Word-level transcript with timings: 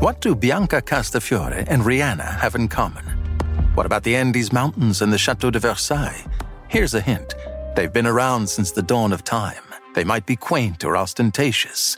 What 0.00 0.20
do 0.20 0.36
Bianca 0.36 0.80
Castafiore 0.80 1.64
and 1.66 1.82
Rihanna 1.82 2.38
have 2.38 2.54
in 2.54 2.68
common? 2.68 3.04
What 3.74 3.84
about 3.84 4.04
the 4.04 4.14
Andes 4.14 4.52
Mountains 4.52 5.02
and 5.02 5.12
the 5.12 5.18
Chateau 5.18 5.50
de 5.50 5.58
Versailles? 5.58 6.24
Here's 6.68 6.94
a 6.94 7.00
hint. 7.00 7.34
They've 7.74 7.92
been 7.92 8.06
around 8.06 8.48
since 8.48 8.70
the 8.70 8.80
dawn 8.80 9.12
of 9.12 9.24
time. 9.24 9.64
They 9.96 10.04
might 10.04 10.24
be 10.24 10.36
quaint 10.36 10.84
or 10.84 10.96
ostentatious. 10.96 11.96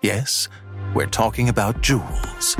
Yes, 0.00 0.48
we're 0.94 1.06
talking 1.06 1.48
about 1.48 1.80
jewels. 1.80 2.54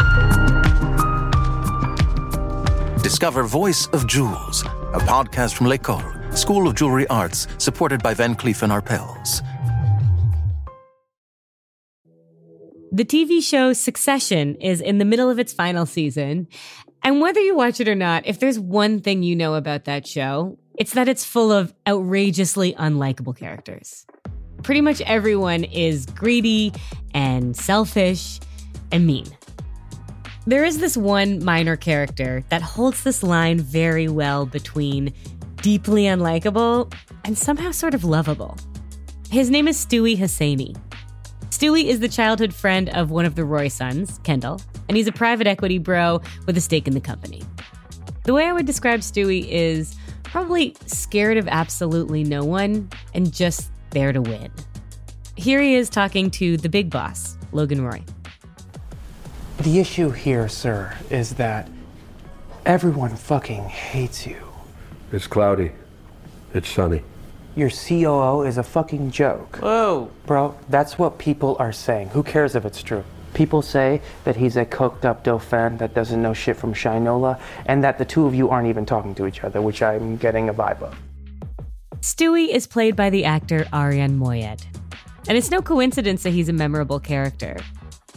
Discover 3.00 3.44
Voice 3.44 3.86
of 3.92 4.08
Jewels, 4.08 4.62
a 4.92 4.98
podcast 4.98 5.54
from 5.54 5.68
L'École, 5.68 6.36
School 6.36 6.66
of 6.66 6.74
Jewelry 6.74 7.06
Arts, 7.06 7.46
supported 7.58 8.02
by 8.02 8.12
Van 8.12 8.34
Cleef 8.34 8.66
& 8.68 8.68
Arpels. 8.68 9.42
The 12.92 13.04
TV 13.04 13.40
show 13.40 13.72
Succession 13.72 14.56
is 14.56 14.80
in 14.80 14.98
the 14.98 15.04
middle 15.04 15.30
of 15.30 15.38
its 15.38 15.52
final 15.52 15.86
season. 15.86 16.48
And 17.04 17.20
whether 17.20 17.38
you 17.38 17.54
watch 17.54 17.80
it 17.80 17.86
or 17.86 17.94
not, 17.94 18.26
if 18.26 18.40
there's 18.40 18.58
one 18.58 19.00
thing 19.00 19.22
you 19.22 19.36
know 19.36 19.54
about 19.54 19.84
that 19.84 20.08
show, 20.08 20.58
it's 20.76 20.94
that 20.94 21.08
it's 21.08 21.24
full 21.24 21.52
of 21.52 21.72
outrageously 21.86 22.74
unlikable 22.74 23.36
characters. 23.36 24.06
Pretty 24.64 24.80
much 24.80 25.00
everyone 25.02 25.62
is 25.62 26.04
greedy 26.04 26.72
and 27.14 27.56
selfish 27.56 28.40
and 28.90 29.06
mean. 29.06 29.26
There 30.48 30.64
is 30.64 30.78
this 30.78 30.96
one 30.96 31.44
minor 31.44 31.76
character 31.76 32.42
that 32.48 32.60
holds 32.60 33.04
this 33.04 33.22
line 33.22 33.60
very 33.60 34.08
well 34.08 34.46
between 34.46 35.14
deeply 35.62 36.04
unlikable 36.04 36.92
and 37.24 37.38
somehow 37.38 37.70
sort 37.70 37.94
of 37.94 38.02
lovable. 38.02 38.58
His 39.30 39.48
name 39.48 39.68
is 39.68 39.76
Stewy 39.76 40.18
Hosseini. 40.18 40.76
Stewy 41.50 41.84
is 41.84 42.00
the 42.00 42.08
childhood 42.08 42.54
friend 42.54 42.88
of 42.90 43.10
one 43.10 43.24
of 43.24 43.34
the 43.34 43.44
Roy 43.44 43.68
sons, 43.68 44.18
Kendall, 44.22 44.62
and 44.88 44.96
he's 44.96 45.08
a 45.08 45.12
private 45.12 45.46
equity 45.46 45.78
bro 45.78 46.22
with 46.46 46.56
a 46.56 46.60
stake 46.60 46.86
in 46.86 46.94
the 46.94 47.00
company. 47.00 47.42
The 48.22 48.32
way 48.32 48.46
I 48.46 48.52
would 48.52 48.66
describe 48.66 49.00
Stewy 49.00 49.46
is 49.48 49.96
probably 50.22 50.76
scared 50.86 51.36
of 51.36 51.48
absolutely 51.48 52.22
no 52.22 52.44
one 52.44 52.88
and 53.14 53.32
just 53.32 53.70
there 53.90 54.12
to 54.12 54.22
win. 54.22 54.50
Here 55.36 55.60
he 55.60 55.74
is 55.74 55.90
talking 55.90 56.30
to 56.32 56.56
the 56.56 56.68
big 56.68 56.88
boss, 56.88 57.36
Logan 57.50 57.84
Roy. 57.84 58.04
The 59.58 59.80
issue 59.80 60.10
here, 60.10 60.48
sir, 60.48 60.96
is 61.10 61.34
that 61.34 61.68
everyone 62.64 63.16
fucking 63.16 63.64
hates 63.64 64.24
you. 64.26 64.40
It's 65.12 65.26
cloudy. 65.26 65.72
It's 66.54 66.68
sunny. 66.68 67.02
Your 67.60 67.68
COO 67.68 68.40
is 68.46 68.56
a 68.56 68.62
fucking 68.62 69.10
joke. 69.10 69.56
Whoa. 69.56 70.10
Bro, 70.24 70.56
that's 70.70 70.98
what 70.98 71.18
people 71.18 71.56
are 71.58 71.72
saying. 71.72 72.08
Who 72.08 72.22
cares 72.22 72.54
if 72.54 72.64
it's 72.64 72.82
true? 72.82 73.04
People 73.34 73.60
say 73.60 74.00
that 74.24 74.34
he's 74.34 74.56
a 74.56 74.64
coked 74.64 75.04
up 75.04 75.24
Dauphin 75.24 75.76
that 75.76 75.92
doesn't 75.92 76.22
know 76.22 76.32
shit 76.32 76.56
from 76.56 76.72
Shinola, 76.72 77.38
and 77.66 77.84
that 77.84 77.98
the 77.98 78.06
two 78.06 78.24
of 78.24 78.34
you 78.34 78.48
aren't 78.48 78.68
even 78.68 78.86
talking 78.86 79.14
to 79.16 79.26
each 79.26 79.44
other, 79.44 79.60
which 79.60 79.82
I'm 79.82 80.16
getting 80.16 80.48
a 80.48 80.54
vibe 80.54 80.80
of. 80.80 80.96
Stewy 82.00 82.48
is 82.48 82.66
played 82.66 82.96
by 82.96 83.10
the 83.10 83.26
actor 83.26 83.66
Arian 83.74 84.18
Moayed. 84.18 84.64
And 85.28 85.36
it's 85.36 85.50
no 85.50 85.60
coincidence 85.60 86.22
that 86.22 86.30
he's 86.30 86.48
a 86.48 86.54
memorable 86.54 86.98
character. 86.98 87.58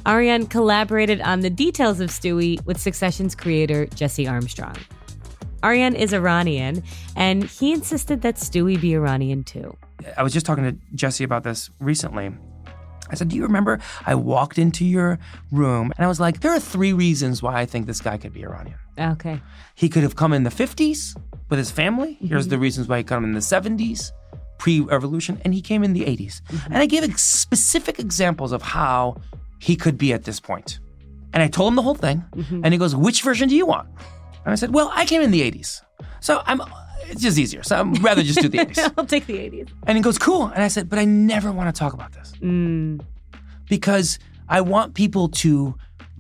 Arian 0.06 0.48
collaborated 0.48 1.20
on 1.20 1.42
the 1.42 1.50
details 1.50 2.00
of 2.00 2.12
Stewy 2.12 2.66
with 2.66 2.80
Succession's 2.80 3.36
creator, 3.36 3.88
Jesse 3.88 4.26
Armstrong. 4.26 4.78
Arian 5.64 5.96
is 5.96 6.14
Iranian, 6.14 6.84
and 7.16 7.46
he 7.46 7.72
insisted 7.74 8.22
that 8.22 8.36
Stewy 8.36 8.80
be 8.80 8.94
Iranian 8.94 9.44
too. 9.44 9.76
I 10.18 10.24
was 10.24 10.34
just 10.34 10.46
talking 10.46 10.66
to 10.66 10.78
Jesse 10.94 11.24
about 11.24 11.44
this 11.44 11.70
recently. 11.80 12.32
I 13.10 13.16
said, 13.16 13.30
Do 13.30 13.36
you 13.36 13.44
remember 13.44 13.80
I 14.06 14.16
walked 14.16 14.58
into 14.58 14.86
your 14.86 15.20
room 15.52 15.94
and 15.96 16.06
I 16.06 16.08
was 16.08 16.20
like, 16.20 16.42
There 16.42 16.52
are 16.52 16.60
three 16.60 16.94
reasons 16.94 17.42
why 17.42 17.60
I 17.60 17.66
think 17.66 17.86
this 17.86 18.02
guy 18.02 18.18
could 18.18 18.34
be 18.34 18.44
Iranian. 18.44 18.78
Okay. 19.00 19.42
He 19.76 19.90
could 19.90 20.04
have 20.04 20.16
come 20.16 20.34
in 20.34 20.44
the 20.44 20.50
50s 20.50 21.16
with 21.50 21.60
his 21.60 21.72
family. 21.72 22.18
Here's 22.20 22.44
mm-hmm. 22.44 22.50
the 22.50 22.58
reasons 22.60 22.88
why 22.88 23.00
he 23.00 23.04
come 23.04 23.24
in 23.24 23.34
the 23.34 23.40
70s, 23.40 24.12
pre 24.58 24.80
revolution, 24.80 25.40
and 25.46 25.54
he 25.54 25.62
came 25.62 25.84
in 25.84 25.94
the 25.94 26.02
80s. 26.02 26.42
Mm-hmm. 26.42 26.74
And 26.74 26.78
I 26.78 26.86
gave 26.86 27.20
specific 27.20 28.00
examples 28.00 28.52
of 28.52 28.62
how 28.62 29.18
he 29.60 29.76
could 29.76 29.98
be 29.98 30.14
at 30.14 30.24
this 30.24 30.40
point. 30.40 30.80
And 31.34 31.42
I 31.42 31.48
told 31.48 31.70
him 31.70 31.76
the 31.76 31.82
whole 31.82 31.96
thing. 31.96 32.24
Mm-hmm. 32.36 32.62
And 32.64 32.74
he 32.74 32.78
goes, 32.78 32.96
Which 32.96 33.22
version 33.22 33.50
do 33.50 33.56
you 33.56 33.66
want? 33.66 33.90
And 34.46 34.52
I 34.52 34.56
said, 34.56 34.74
Well, 34.74 34.92
I 34.94 35.06
came 35.06 35.22
in 35.22 35.32
the 35.32 35.42
80s. 35.50 35.82
So 36.20 36.42
I'm, 36.46 36.62
it's 37.08 37.22
just 37.22 37.38
easier. 37.38 37.64
So 37.64 37.78
I'd 37.80 38.02
rather 38.04 38.24
just 38.24 38.42
do 38.42 38.50
the 38.50 38.58
80s. 38.66 38.94
I'll 38.98 39.06
take 39.06 39.26
the 39.26 39.38
80s. 39.38 39.70
And 39.88 39.98
he 39.98 40.02
goes, 40.02 40.18
Cool. 40.18 40.46
And 40.48 40.64
I 40.64 40.68
said, 40.68 40.90
But 40.90 41.00
I 41.00 41.06
never 41.06 41.52
want 41.52 41.74
to 41.74 41.78
talk 41.80 41.94
about 41.94 42.12
this 42.14 42.34
Mm, 42.42 43.02
because 43.70 44.20
I 44.50 44.62
want 44.62 44.94
people 44.96 45.30
to 45.30 45.76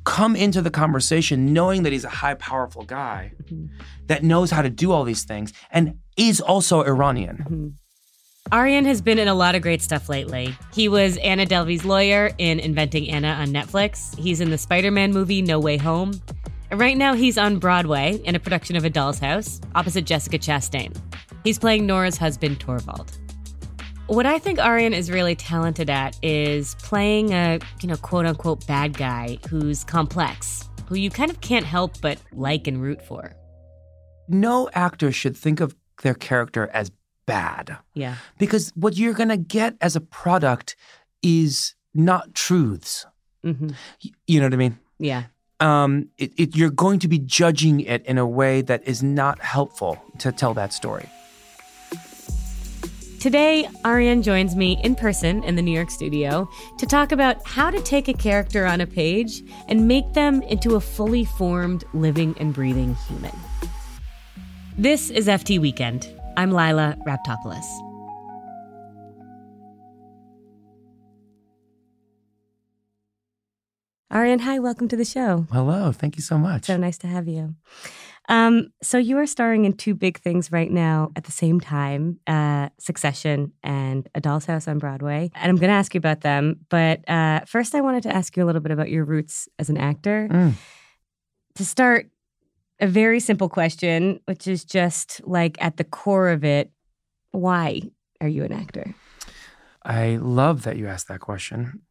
come 0.06 0.35
into 0.35 0.61
the 0.61 0.69
conversation 0.72 1.53
knowing 1.53 1.84
that 1.84 1.94
he's 1.94 2.03
a 2.03 2.09
high, 2.09 2.34
powerful 2.34 2.84
guy 2.84 3.31
that 4.07 4.22
knows 4.23 4.51
how 4.51 4.61
to 4.61 4.69
do 4.69 4.91
all 4.91 5.03
these 5.05 5.23
things 5.23 5.53
and 5.72 5.97
is 6.17 6.41
also 6.41 6.84
Iranian. 6.84 7.78
Arian 8.51 8.84
has 8.84 9.01
been 9.01 9.17
in 9.19 9.29
a 9.29 9.34
lot 9.34 9.55
of 9.55 9.61
great 9.61 9.81
stuff 9.81 10.09
lately. 10.09 10.53
He 10.73 10.90
was 10.90 11.16
Anna 11.17 11.45
Delvey's 11.45 11.85
lawyer 11.85 12.31
in 12.38 12.59
Inventing 12.59 13.09
Anna 13.09 13.29
on 13.29 13.47
Netflix. 13.47 14.17
He's 14.19 14.41
in 14.41 14.50
the 14.50 14.57
Spider 14.57 14.91
Man 14.91 15.13
movie 15.13 15.41
No 15.41 15.57
Way 15.59 15.78
Home. 15.78 16.19
Right 16.73 16.97
now, 16.97 17.13
he's 17.13 17.38
on 17.38 17.59
Broadway 17.59 18.16
in 18.25 18.35
a 18.35 18.39
production 18.39 18.75
of 18.75 18.84
A 18.84 18.89
Doll's 18.89 19.19
House 19.19 19.61
opposite 19.75 20.06
Jessica 20.06 20.39
Chastain. 20.39 20.95
He's 21.44 21.59
playing 21.59 21.85
Nora's 21.85 22.17
husband, 22.17 22.59
Torvald. 22.59 23.11
What 24.07 24.25
I 24.25 24.39
think 24.39 24.59
Arian 24.59 24.94
is 24.94 25.11
really 25.11 25.35
talented 25.35 25.89
at 25.89 26.17
is 26.23 26.75
playing 26.75 27.31
a, 27.31 27.59
you 27.81 27.88
know, 27.89 27.95
quote 27.97 28.25
unquote 28.25 28.66
bad 28.66 28.97
guy 28.97 29.38
who's 29.50 29.84
complex, 29.84 30.67
who 30.88 30.95
you 30.95 31.09
kind 31.09 31.29
of 31.29 31.41
can't 31.41 31.66
help 31.66 32.01
but 32.01 32.17
like 32.34 32.67
and 32.67 32.81
root 32.81 33.01
for. 33.05 33.34
No 34.28 34.69
actor 34.73 35.11
should 35.11 35.38
think 35.38 35.59
of 35.59 35.75
their 36.01 36.13
character 36.16 36.69
as 36.73 36.91
bad 37.25 37.78
Yeah. 37.94 38.16
because 38.40 38.72
what 38.75 38.97
you're 38.97 39.13
going 39.13 39.29
to 39.29 39.38
get 39.38 39.75
as 39.79 39.95
a 39.95 40.01
product 40.01 40.75
is 41.22 41.75
not 41.94 42.34
truths. 42.34 43.05
hmm 43.44 43.67
Y- 44.03 44.11
You 44.28 44.40
know 44.40 44.47
what 44.47 44.53
I 44.53 44.57
mean? 44.57 44.79
Yeah. 45.00 45.23
Um, 45.63 46.09
it, 46.18 46.34
it, 46.38 46.56
you're 46.57 46.69
going 46.69 47.00
to 47.00 47.07
be 47.07 47.19
judging 47.19 47.79
it 47.79 48.06
in 48.06 48.18
a 48.18 48.28
way 48.28 48.62
that 48.62 48.85
is 48.85 49.01
not 49.01 49.40
helpful 49.40 49.97
to 50.18 50.34
tell 50.34 50.53
that 50.56 50.74
story. 50.74 51.09
Today, 53.22 53.69
Arian 53.85 54.22
joins 54.22 54.57
me 54.57 54.78
in 54.84 54.96
person 54.96 55.41
in 55.46 55.56
the 55.56 55.62
New 55.62 55.72
York 55.72 55.90
studio 55.90 56.50
to 56.78 56.85
talk 56.85 57.13
about 57.13 57.38
how 57.47 57.72
to 57.72 57.81
take 57.81 58.09
a 58.09 58.13
character 58.13 58.66
on 58.66 58.81
a 58.81 58.85
page 58.85 59.41
and 59.69 59.88
make 59.88 60.12
them 60.12 60.41
into 60.41 60.75
a 60.75 60.81
fully 60.81 61.23
formed, 61.23 61.85
living 61.94 62.35
and 62.41 62.53
breathing 62.53 62.96
human. 63.07 63.31
This 64.78 65.09
is 65.09 65.28
FT 65.28 65.59
Weekend. 65.59 66.13
I'm 66.35 66.52
Lilah 66.52 67.02
Raptopoulos. 67.06 67.92
Arian, 74.12 74.40
hi, 74.40 74.59
welcome 74.59 74.88
to 74.90 74.96
the 74.96 75.06
show. 75.06 75.47
Hello, 75.52 75.91
thank 75.91 76.16
you 76.18 76.22
so 76.22 76.38
much. 76.38 76.66
So 76.66 76.78
nice 76.78 76.97
to 77.00 77.08
have 77.08 77.28
you. 77.28 77.56
Um, 78.30 78.72
so 78.81 78.97
you 78.97 79.18
are 79.18 79.25
starring 79.25 79.66
in 79.66 79.74
two 79.74 79.96
big 79.96 80.19
things 80.19 80.52
right 80.52 80.72
now 80.72 81.12
at 81.16 81.25
the 81.25 81.31
same 81.31 81.59
time: 81.59 82.19
uh, 82.28 82.69
Succession 82.80 83.52
and 83.64 84.08
A 84.16 84.22
Doll's 84.22 84.46
House 84.46 84.68
on 84.68 84.78
Broadway. 84.78 85.31
And 85.36 85.50
I'm 85.50 85.58
going 85.58 85.69
to 85.69 85.75
ask 85.75 85.94
you 85.94 85.97
about 85.97 86.22
them, 86.22 86.59
but 86.69 87.08
uh, 87.09 87.41
first, 87.46 87.75
I 87.75 87.81
wanted 87.81 88.03
to 88.03 88.16
ask 88.16 88.38
you 88.38 88.44
a 88.44 88.46
little 88.46 88.62
bit 88.62 88.72
about 88.72 88.90
your 88.90 89.03
roots 89.03 89.50
as 89.59 89.69
an 89.69 89.78
actor. 89.78 90.30
Mm. 90.31 90.53
To 91.56 91.66
start, 91.66 92.09
a 92.80 92.88
very 92.88 93.20
simple 93.20 93.50
question, 93.50 94.20
which 94.25 94.47
is 94.47 94.64
just 94.64 95.22
like 95.25 95.58
at 95.62 95.78
the 95.78 95.84
core 95.84 96.30
of 96.30 96.44
it: 96.44 96.72
Why 97.31 97.81
are 98.22 98.28
you 98.28 98.44
an 98.44 98.53
actor? 98.53 98.96
I 99.84 100.16
love 100.16 100.64
that 100.64 100.78
you 100.78 100.88
asked 100.88 101.09
that 101.09 101.20
question. 101.20 101.81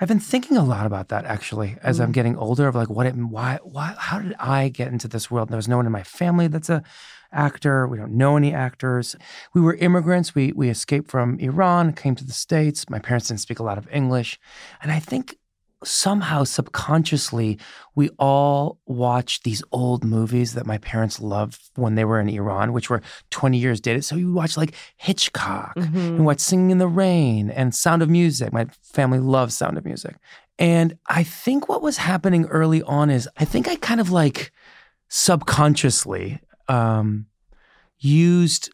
I've 0.00 0.08
been 0.08 0.20
thinking 0.20 0.56
a 0.56 0.64
lot 0.64 0.86
about 0.86 1.08
that 1.08 1.24
actually 1.24 1.76
as 1.82 2.00
I'm 2.00 2.10
mm. 2.10 2.14
getting 2.14 2.36
older 2.36 2.66
of 2.66 2.74
like 2.74 2.90
what 2.90 3.06
it 3.06 3.14
why 3.14 3.58
why 3.62 3.94
how 3.98 4.18
did 4.18 4.34
I 4.38 4.68
get 4.68 4.88
into 4.88 5.08
this 5.08 5.30
world? 5.30 5.48
There 5.48 5.56
was 5.56 5.68
no 5.68 5.76
one 5.76 5.86
in 5.86 5.92
my 5.92 6.02
family 6.02 6.48
that's 6.48 6.70
a 6.70 6.82
actor. 7.32 7.86
We 7.86 7.98
don't 7.98 8.12
know 8.12 8.36
any 8.36 8.52
actors. 8.52 9.16
We 9.52 9.60
were 9.60 9.74
immigrants. 9.74 10.34
We 10.34 10.52
we 10.52 10.68
escaped 10.68 11.10
from 11.10 11.38
Iran, 11.38 11.92
came 11.92 12.14
to 12.16 12.24
the 12.24 12.32
States. 12.32 12.88
My 12.90 12.98
parents 12.98 13.28
didn't 13.28 13.40
speak 13.40 13.58
a 13.58 13.64
lot 13.64 13.78
of 13.78 13.88
English. 13.90 14.38
And 14.82 14.90
I 14.90 14.98
think 14.98 15.36
somehow 15.84 16.44
subconsciously 16.44 17.58
we 17.94 18.08
all 18.18 18.78
watched 18.86 19.44
these 19.44 19.62
old 19.70 20.04
movies 20.04 20.54
that 20.54 20.66
my 20.66 20.78
parents 20.78 21.20
loved 21.20 21.60
when 21.76 21.94
they 21.94 22.04
were 22.04 22.18
in 22.18 22.28
Iran, 22.28 22.72
which 22.72 22.90
were 22.90 23.02
20 23.30 23.56
years 23.56 23.80
dated. 23.80 24.04
So 24.04 24.16
you 24.16 24.32
watch 24.32 24.56
like 24.56 24.74
Hitchcock 24.96 25.74
and 25.76 26.26
watch 26.26 26.40
Singing 26.40 26.70
in 26.70 26.78
the 26.78 26.88
Rain 26.88 27.50
and 27.50 27.74
Sound 27.74 28.02
of 28.02 28.10
Music. 28.10 28.52
My 28.52 28.66
family 28.82 29.20
loves 29.20 29.54
Sound 29.54 29.78
of 29.78 29.84
Music. 29.84 30.16
And 30.58 30.98
I 31.06 31.22
think 31.22 31.68
what 31.68 31.82
was 31.82 31.98
happening 31.98 32.46
early 32.46 32.82
on 32.82 33.10
is 33.10 33.28
I 33.36 33.44
think 33.44 33.68
I 33.68 33.76
kind 33.76 34.00
of 34.00 34.10
like 34.10 34.52
subconsciously 35.08 36.40
um, 36.68 37.26
used 37.98 38.70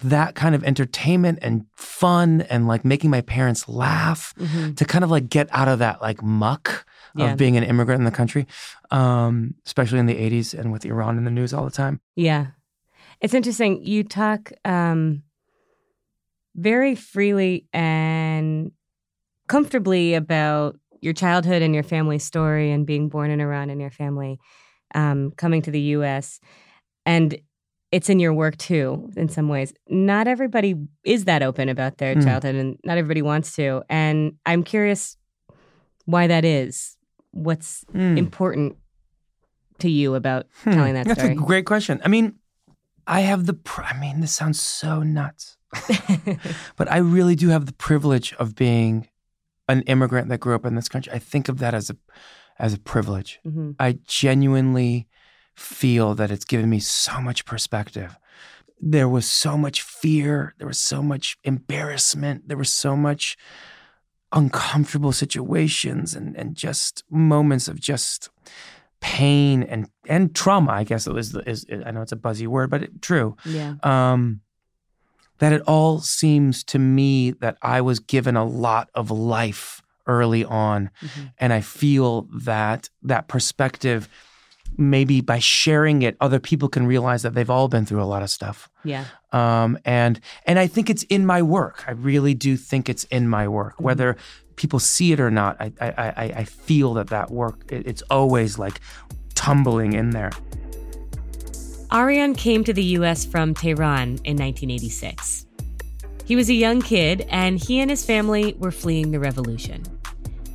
that 0.00 0.34
kind 0.34 0.54
of 0.54 0.62
entertainment 0.64 1.38
and 1.42 1.66
fun 1.76 2.42
and 2.42 2.66
like 2.68 2.84
making 2.84 3.10
my 3.10 3.20
parents 3.20 3.68
laugh 3.68 4.34
to 4.76 4.84
kind 4.84 5.04
of 5.04 5.10
like 5.10 5.28
get 5.28 5.48
out 5.50 5.68
of 5.68 5.78
that 5.80 6.00
like 6.02 6.22
muck 6.22 6.86
Yeah. 7.14 7.32
of 7.32 7.36
being 7.38 7.56
an 7.56 7.64
immigrant 7.64 7.98
in 8.00 8.04
the 8.04 8.10
country, 8.10 8.46
um, 8.90 9.54
especially 9.66 9.98
in 9.98 10.06
the 10.06 10.14
80s 10.14 10.54
and 10.58 10.70
with 10.72 10.84
Iran 10.84 11.18
in 11.18 11.24
the 11.24 11.30
news 11.30 11.52
all 11.52 11.64
the 11.64 11.70
time. 11.70 12.00
Yeah. 12.16 12.48
It's 13.20 13.34
interesting. 13.34 13.84
You 13.84 14.04
talk 14.04 14.52
um, 14.64 15.22
very 16.54 16.94
freely 16.94 17.66
and 17.72 18.72
comfortably 19.48 20.14
about 20.14 20.76
your 21.00 21.12
childhood 21.14 21.62
and 21.62 21.74
your 21.74 21.82
family 21.84 22.18
story 22.18 22.70
and 22.70 22.86
being 22.86 23.08
born 23.08 23.30
in 23.30 23.40
Iran 23.40 23.70
and 23.70 23.80
your 23.80 23.90
family 23.90 24.38
um, 24.94 25.32
coming 25.36 25.62
to 25.62 25.70
the 25.70 25.80
US. 25.96 26.40
And 27.06 27.38
it's 27.90 28.08
in 28.10 28.18
your 28.20 28.34
work 28.34 28.56
too, 28.58 29.10
in 29.16 29.28
some 29.28 29.48
ways. 29.48 29.72
Not 29.88 30.28
everybody 30.28 30.74
is 31.04 31.24
that 31.24 31.42
open 31.42 31.68
about 31.68 31.98
their 31.98 32.14
Mm. 32.16 32.24
childhood 32.24 32.54
and 32.54 32.78
not 32.84 32.98
everybody 32.98 33.22
wants 33.22 33.54
to. 33.56 33.82
And 33.88 34.32
I'm 34.44 34.62
curious 34.62 35.16
why 36.04 36.26
that 36.26 36.44
is. 36.44 36.96
What's 37.30 37.84
Mm. 37.94 38.18
important 38.18 38.76
to 39.78 39.88
you 39.90 40.14
about 40.14 40.46
Hmm. 40.64 40.72
telling 40.72 40.94
that 40.94 41.04
story? 41.06 41.28
That's 41.28 41.40
a 41.40 41.42
great 41.42 41.64
question. 41.66 42.00
I 42.04 42.08
mean, 42.08 42.34
I 43.06 43.20
have 43.20 43.46
the, 43.46 43.54
pr- 43.54 43.82
I 43.82 43.98
mean, 43.98 44.20
this 44.20 44.34
sounds 44.34 44.60
so 44.60 45.02
nuts, 45.02 45.56
but 46.76 46.90
I 46.90 46.98
really 46.98 47.34
do 47.34 47.48
have 47.48 47.64
the 47.66 47.72
privilege 47.72 48.34
of 48.34 48.54
being 48.54 49.08
an 49.68 49.82
immigrant 49.82 50.28
that 50.28 50.40
grew 50.40 50.54
up 50.54 50.64
in 50.66 50.74
this 50.74 50.88
country. 50.88 51.12
I 51.12 51.18
think 51.18 51.48
of 51.48 51.58
that 51.58 51.72
as 51.74 51.88
a, 51.90 51.96
as 52.58 52.74
a 52.74 52.78
privilege. 52.78 53.40
Mhm. 53.46 53.76
I 53.78 53.98
genuinely 54.06 55.07
feel 55.58 56.14
that 56.14 56.30
it's 56.30 56.44
given 56.44 56.70
me 56.70 56.78
so 56.78 57.20
much 57.20 57.44
perspective. 57.44 58.16
There 58.80 59.08
was 59.08 59.28
so 59.28 59.58
much 59.58 59.82
fear, 59.82 60.54
there 60.58 60.66
was 60.68 60.78
so 60.78 61.02
much 61.02 61.36
embarrassment, 61.44 62.46
there 62.48 62.56
was 62.56 62.70
so 62.72 62.96
much 62.96 63.36
uncomfortable 64.32 65.12
situations 65.12 66.14
and, 66.14 66.36
and 66.36 66.54
just 66.54 67.02
moments 67.10 67.66
of 67.66 67.80
just 67.80 68.28
pain 69.00 69.62
and 69.62 69.88
and 70.06 70.34
trauma, 70.34 70.72
I 70.72 70.84
guess 70.84 71.06
it 71.06 71.12
was 71.14 71.34
is 71.46 71.64
I 71.86 71.90
know 71.92 72.02
it's 72.02 72.12
a 72.12 72.16
buzzy 72.16 72.46
word, 72.46 72.68
but 72.70 72.82
it, 72.84 73.02
true. 73.02 73.36
Yeah. 73.44 73.74
Um 73.82 74.40
that 75.38 75.52
it 75.52 75.62
all 75.62 76.00
seems 76.00 76.64
to 76.64 76.78
me 76.80 77.30
that 77.30 77.56
I 77.62 77.80
was 77.80 78.00
given 78.00 78.36
a 78.36 78.44
lot 78.44 78.90
of 78.94 79.10
life 79.10 79.80
early 80.06 80.44
on 80.44 80.90
Mhm. 81.02 81.32
and 81.38 81.52
I 81.52 81.60
feel 81.60 82.22
that 82.44 82.90
that 83.02 83.28
perspective 83.28 84.08
maybe 84.76 85.20
by 85.20 85.38
sharing 85.38 86.02
it 86.02 86.16
other 86.20 86.38
people 86.38 86.68
can 86.68 86.86
realize 86.86 87.22
that 87.22 87.34
they've 87.34 87.50
all 87.50 87.68
been 87.68 87.84
through 87.86 88.02
a 88.02 88.06
lot 88.06 88.22
of 88.22 88.30
stuff 88.30 88.68
Yeah. 88.84 89.04
um, 89.32 89.78
and 89.84 90.20
and 90.46 90.58
I 90.58 90.66
think 90.66 90.88
it's 90.90 91.02
in 91.04 91.26
my 91.26 91.42
work 91.42 91.84
I 91.88 91.92
really 91.92 92.34
do 92.34 92.56
think 92.56 92.88
it's 92.88 93.04
in 93.04 93.28
my 93.28 93.48
work 93.48 93.74
Mm-hmm. 93.74 93.84
whether 93.84 94.16
people 94.56 94.78
see 94.80 95.12
it 95.12 95.20
or 95.20 95.30
not 95.30 95.56
I 95.60 95.72
I, 95.80 95.88
I, 95.90 96.24
I 96.40 96.44
feel 96.44 96.94
that 96.94 97.08
that 97.08 97.30
work 97.30 97.70
it, 97.72 97.86
it's 97.86 98.02
always 98.10 98.58
like 98.58 98.80
tumbling 99.34 99.92
in 99.94 100.10
there 100.10 100.30
Arian 101.90 102.34
came 102.34 102.64
to 102.64 102.72
the 102.72 102.84
US 102.98 103.24
from 103.24 103.54
Tehran 103.54 104.18
in 104.24 104.36
1986. 104.36 105.46
He 106.26 106.36
was 106.36 106.50
a 106.50 106.54
young 106.54 106.82
kid, 106.82 107.26
and 107.30 107.58
he 107.58 107.80
and 107.80 107.88
his 107.90 108.04
family 108.04 108.54
were 108.58 108.70
fleeing 108.70 109.10
the 109.10 109.18
revolution. 109.18 109.82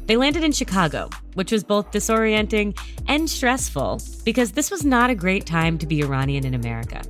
They 0.06 0.18
landed 0.18 0.44
in 0.44 0.52
Chicago, 0.52 1.10
which 1.36 1.52
was 1.52 1.64
both 1.64 1.92
disorienting 1.92 2.78
and 3.08 3.30
stressful 3.30 4.02
because 4.26 4.52
this 4.52 4.70
was 4.70 4.84
not 4.84 5.10
a 5.10 5.16
great 5.16 5.46
time 5.46 5.78
to 5.78 5.88
be 5.88 6.02
Iranian 6.02 6.46
in 6.46 6.54
America. 6.54 7.02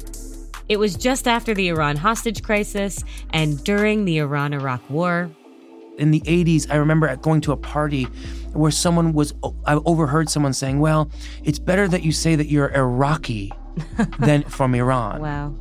It 0.69 0.77
was 0.77 0.95
just 0.95 1.27
after 1.27 1.53
the 1.53 1.69
Iran 1.69 1.97
hostage 1.97 2.43
crisis 2.43 3.03
and 3.31 3.61
during 3.63 4.05
the 4.05 4.19
Iran 4.19 4.53
Iraq 4.53 4.87
War. 4.89 5.29
in 5.97 6.09
the 6.11 6.21
80s, 6.21 6.71
I 6.71 6.75
remember 6.77 7.13
going 7.17 7.41
to 7.41 7.51
a 7.51 7.57
party 7.57 8.05
where 8.53 8.71
someone 8.71 9.13
was, 9.13 9.33
I 9.65 9.75
overheard 9.85 10.29
someone 10.29 10.53
saying, 10.53 10.79
Well, 10.79 11.11
it's 11.43 11.59
better 11.59 11.87
that 11.87 12.01
you 12.03 12.11
say 12.11 12.35
that 12.35 12.47
you're 12.47 12.73
Iraqi 12.73 13.51
than 14.19 14.43
from 14.43 14.73
Iran. 14.75 15.21
Wow. 15.21 15.55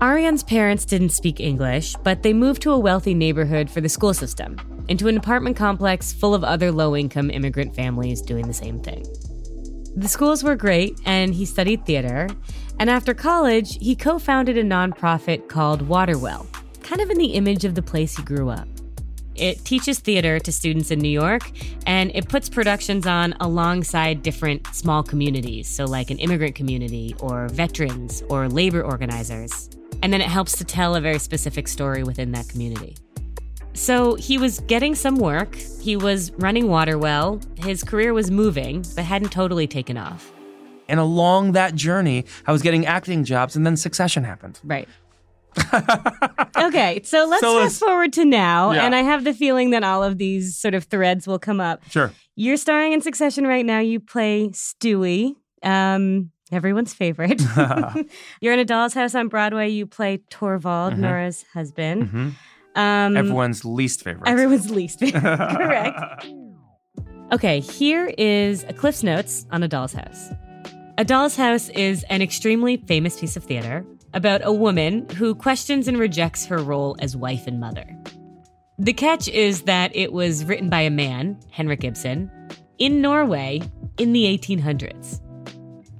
Arian's 0.00 0.42
parents 0.42 0.84
didn't 0.84 1.10
speak 1.10 1.40
English, 1.40 1.94
but 2.04 2.22
they 2.22 2.32
moved 2.32 2.62
to 2.62 2.70
a 2.72 2.78
wealthy 2.78 3.12
neighborhood 3.14 3.68
for 3.70 3.80
the 3.80 3.88
school 3.88 4.14
system, 4.14 4.56
into 4.90 5.06
an 5.06 5.16
apartment 5.16 5.56
complex 5.56 6.12
full 6.12 6.34
of 6.34 6.42
other 6.42 6.72
low 6.72 6.96
income 6.96 7.30
immigrant 7.30 7.76
families 7.76 8.20
doing 8.20 8.48
the 8.48 8.52
same 8.52 8.80
thing. 8.80 9.06
The 9.94 10.08
schools 10.08 10.42
were 10.42 10.56
great, 10.56 11.00
and 11.06 11.32
he 11.32 11.44
studied 11.44 11.86
theater. 11.86 12.28
And 12.80 12.90
after 12.90 13.14
college, 13.14 13.78
he 13.80 13.94
co 13.94 14.18
founded 14.18 14.58
a 14.58 14.64
nonprofit 14.64 15.48
called 15.48 15.82
Waterwell, 15.82 16.46
kind 16.82 17.00
of 17.00 17.08
in 17.08 17.18
the 17.18 17.34
image 17.34 17.64
of 17.64 17.76
the 17.76 17.82
place 17.82 18.16
he 18.16 18.22
grew 18.24 18.50
up. 18.50 18.66
It 19.36 19.64
teaches 19.64 20.00
theater 20.00 20.40
to 20.40 20.50
students 20.50 20.90
in 20.90 20.98
New 20.98 21.08
York, 21.08 21.52
and 21.86 22.10
it 22.12 22.28
puts 22.28 22.48
productions 22.48 23.06
on 23.06 23.34
alongside 23.38 24.24
different 24.24 24.66
small 24.74 25.04
communities, 25.04 25.68
so 25.68 25.84
like 25.84 26.10
an 26.10 26.18
immigrant 26.18 26.56
community, 26.56 27.14
or 27.20 27.48
veterans, 27.48 28.24
or 28.28 28.48
labor 28.48 28.82
organizers. 28.82 29.70
And 30.02 30.12
then 30.12 30.20
it 30.20 30.28
helps 30.28 30.58
to 30.58 30.64
tell 30.64 30.96
a 30.96 31.00
very 31.00 31.20
specific 31.20 31.68
story 31.68 32.02
within 32.02 32.32
that 32.32 32.48
community. 32.48 32.96
So 33.80 34.14
he 34.16 34.36
was 34.36 34.60
getting 34.60 34.94
some 34.94 35.16
work, 35.16 35.54
he 35.54 35.96
was 35.96 36.32
running 36.32 36.68
Waterwell, 36.68 37.40
his 37.56 37.82
career 37.82 38.12
was 38.12 38.30
moving, 38.30 38.84
but 38.94 39.04
hadn't 39.04 39.30
totally 39.32 39.66
taken 39.66 39.96
off. 39.96 40.30
And 40.86 41.00
along 41.00 41.52
that 41.52 41.74
journey, 41.74 42.26
I 42.46 42.52
was 42.52 42.60
getting 42.60 42.84
acting 42.84 43.24
jobs, 43.24 43.56
and 43.56 43.64
then 43.64 43.78
Succession 43.78 44.22
happened. 44.22 44.60
Right. 44.62 44.86
okay, 46.58 47.00
so 47.04 47.26
let's 47.26 47.40
So 47.40 47.58
fast 47.62 47.80
forward 47.80 48.12
to 48.12 48.24
now, 48.26 48.72
Yeah. 48.72 48.84
and 48.84 48.94
I 48.94 49.00
have 49.00 49.24
the 49.24 49.32
feeling 49.32 49.70
that 49.70 49.82
all 49.82 50.02
of 50.04 50.18
these 50.18 50.58
sort 50.58 50.74
of 50.74 50.84
threads 50.84 51.26
will 51.26 51.38
come 51.38 51.58
up. 51.58 51.82
Sure. 51.88 52.12
You're 52.36 52.58
starring 52.58 52.92
in 52.92 53.00
Succession 53.00 53.46
right 53.46 53.64
now. 53.64 53.78
You 53.80 53.98
play 53.98 54.50
Stewy, 54.50 55.36
um, 55.62 56.30
everyone's 56.52 56.92
favorite. 56.92 57.40
You're 58.42 58.52
in 58.52 58.58
a 58.58 58.64
doll's 58.66 58.92
house 58.92 59.14
on 59.14 59.28
Broadway. 59.28 59.70
You 59.70 59.86
play 59.86 60.18
Torvald, 60.28 60.98
Nora's 60.98 61.46
husband. 61.54 62.10
Mhm. 62.10 62.32
Um, 62.76 63.16
Everyone's 63.16 63.64
least 63.64 64.02
favorite. 64.04 64.28
everyone's 64.28 64.70
least 64.70 64.98
favorite. 65.00 65.22
Correct. 65.22 66.26
Okay, 67.32 67.60
here 67.60 68.12
is 68.18 68.64
a 68.64 68.72
Cliff's 68.72 69.02
Notes 69.02 69.46
on 69.50 69.62
A 69.62 69.68
Doll's 69.68 69.92
House. 69.92 70.30
A 70.98 71.04
Doll's 71.04 71.36
House 71.36 71.68
is 71.70 72.04
an 72.10 72.22
extremely 72.22 72.76
famous 72.76 73.18
piece 73.20 73.36
of 73.36 73.44
theater 73.44 73.84
about 74.14 74.40
a 74.44 74.52
woman 74.52 75.08
who 75.10 75.34
questions 75.34 75.86
and 75.88 75.98
rejects 75.98 76.44
her 76.46 76.58
role 76.58 76.96
as 76.98 77.16
wife 77.16 77.46
and 77.46 77.60
mother. 77.60 77.86
The 78.78 78.92
catch 78.92 79.28
is 79.28 79.62
that 79.62 79.94
it 79.94 80.12
was 80.12 80.44
written 80.44 80.68
by 80.68 80.80
a 80.80 80.90
man, 80.90 81.38
Henrik 81.50 81.84
Ibsen, 81.84 82.30
in 82.78 83.00
Norway 83.00 83.62
in 83.98 84.12
the 84.12 84.24
1800s. 84.24 85.20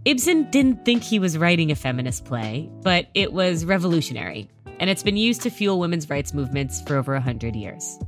Ibsen 0.07 0.51
didn't 0.51 0.85
think 0.85 1.03
he 1.03 1.19
was 1.19 1.37
writing 1.39 1.71
a 1.71 1.75
feminist 1.77 2.25
play, 2.25 2.71
but 2.83 3.07
it 3.15 3.33
was 3.33 3.65
revolutionary, 3.67 4.49
and 4.81 4.91
it's 4.91 5.03
been 5.03 5.17
used 5.17 5.43
to 5.43 5.51
fuel 5.51 5.79
women's 5.79 6.11
rights 6.11 6.35
movements 6.35 6.81
for 6.83 6.97
over 6.97 7.13
100 7.13 7.55
years. 7.55 7.99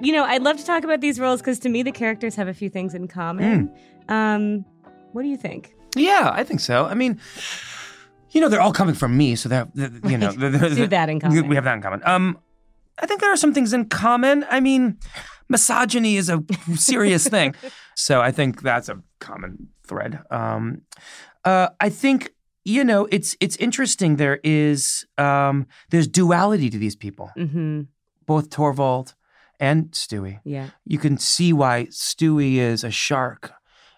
You 0.00 0.12
know, 0.12 0.24
I'd 0.24 0.42
love 0.42 0.56
to 0.58 0.64
talk 0.64 0.84
about 0.84 1.00
these 1.00 1.20
roles 1.20 1.40
because 1.40 1.58
to 1.60 1.68
me, 1.68 1.82
the 1.82 1.92
characters 1.92 2.34
have 2.34 2.48
a 2.48 2.54
few 2.54 2.68
things 2.68 2.94
in 2.94 3.06
common. 3.08 3.72
Um, 4.08 4.64
what 5.12 5.22
do 5.22 5.28
you 5.28 5.36
think? 5.36 5.74
Yeah, 5.94 6.30
I 6.34 6.44
think 6.44 6.60
so. 6.60 6.84
I 6.84 6.94
mean, 6.94 7.18
you 8.30 8.40
know, 8.40 8.48
they're 8.50 8.60
all 8.60 8.72
coming 8.72 8.94
from 8.94 9.16
me, 9.16 9.34
so 9.36 9.48
that 9.48 9.68
you 10.04 10.18
know, 10.18 10.32
there- 10.32 10.50
Do 10.50 10.86
that 10.88 11.08
in 11.08 11.20
common. 11.20 11.48
We 11.48 11.54
have 11.54 11.64
that 11.64 11.74
in 11.76 11.82
common. 11.82 12.02
Um, 12.04 12.38
I 12.98 13.06
think 13.06 13.20
there 13.20 13.32
are 13.32 13.36
some 13.36 13.54
things 13.54 13.72
in 13.72 13.86
common. 13.86 14.44
I 14.50 14.60
mean, 14.60 14.98
misogyny 15.48 16.16
is 16.16 16.28
a 16.28 16.42
serious 16.74 17.26
thing, 17.26 17.54
so 17.94 18.20
I 18.20 18.32
think 18.32 18.60
that's 18.60 18.90
a 18.90 19.00
common 19.20 19.68
thread. 19.86 20.18
Um, 20.30 20.82
uh, 21.44 21.68
I 21.80 21.88
think 21.88 22.34
you 22.74 22.82
know, 22.84 23.06
it's 23.16 23.36
it's 23.40 23.56
interesting. 23.66 24.16
There 24.16 24.40
is 24.42 25.06
um, 25.18 25.66
there's 25.90 26.08
duality 26.08 26.68
to 26.70 26.78
these 26.78 26.96
people, 26.96 27.30
Mm-hmm. 27.36 27.82
both 28.26 28.50
Torvald 28.50 29.14
and 29.60 29.90
Stewy 29.92 30.40
Yeah. 30.44 30.68
you 30.84 30.98
can 30.98 31.16
see 31.18 31.50
why 31.52 31.86
Stewy 31.90 32.56
is 32.72 32.84
a 32.84 32.90
shark 32.90 33.52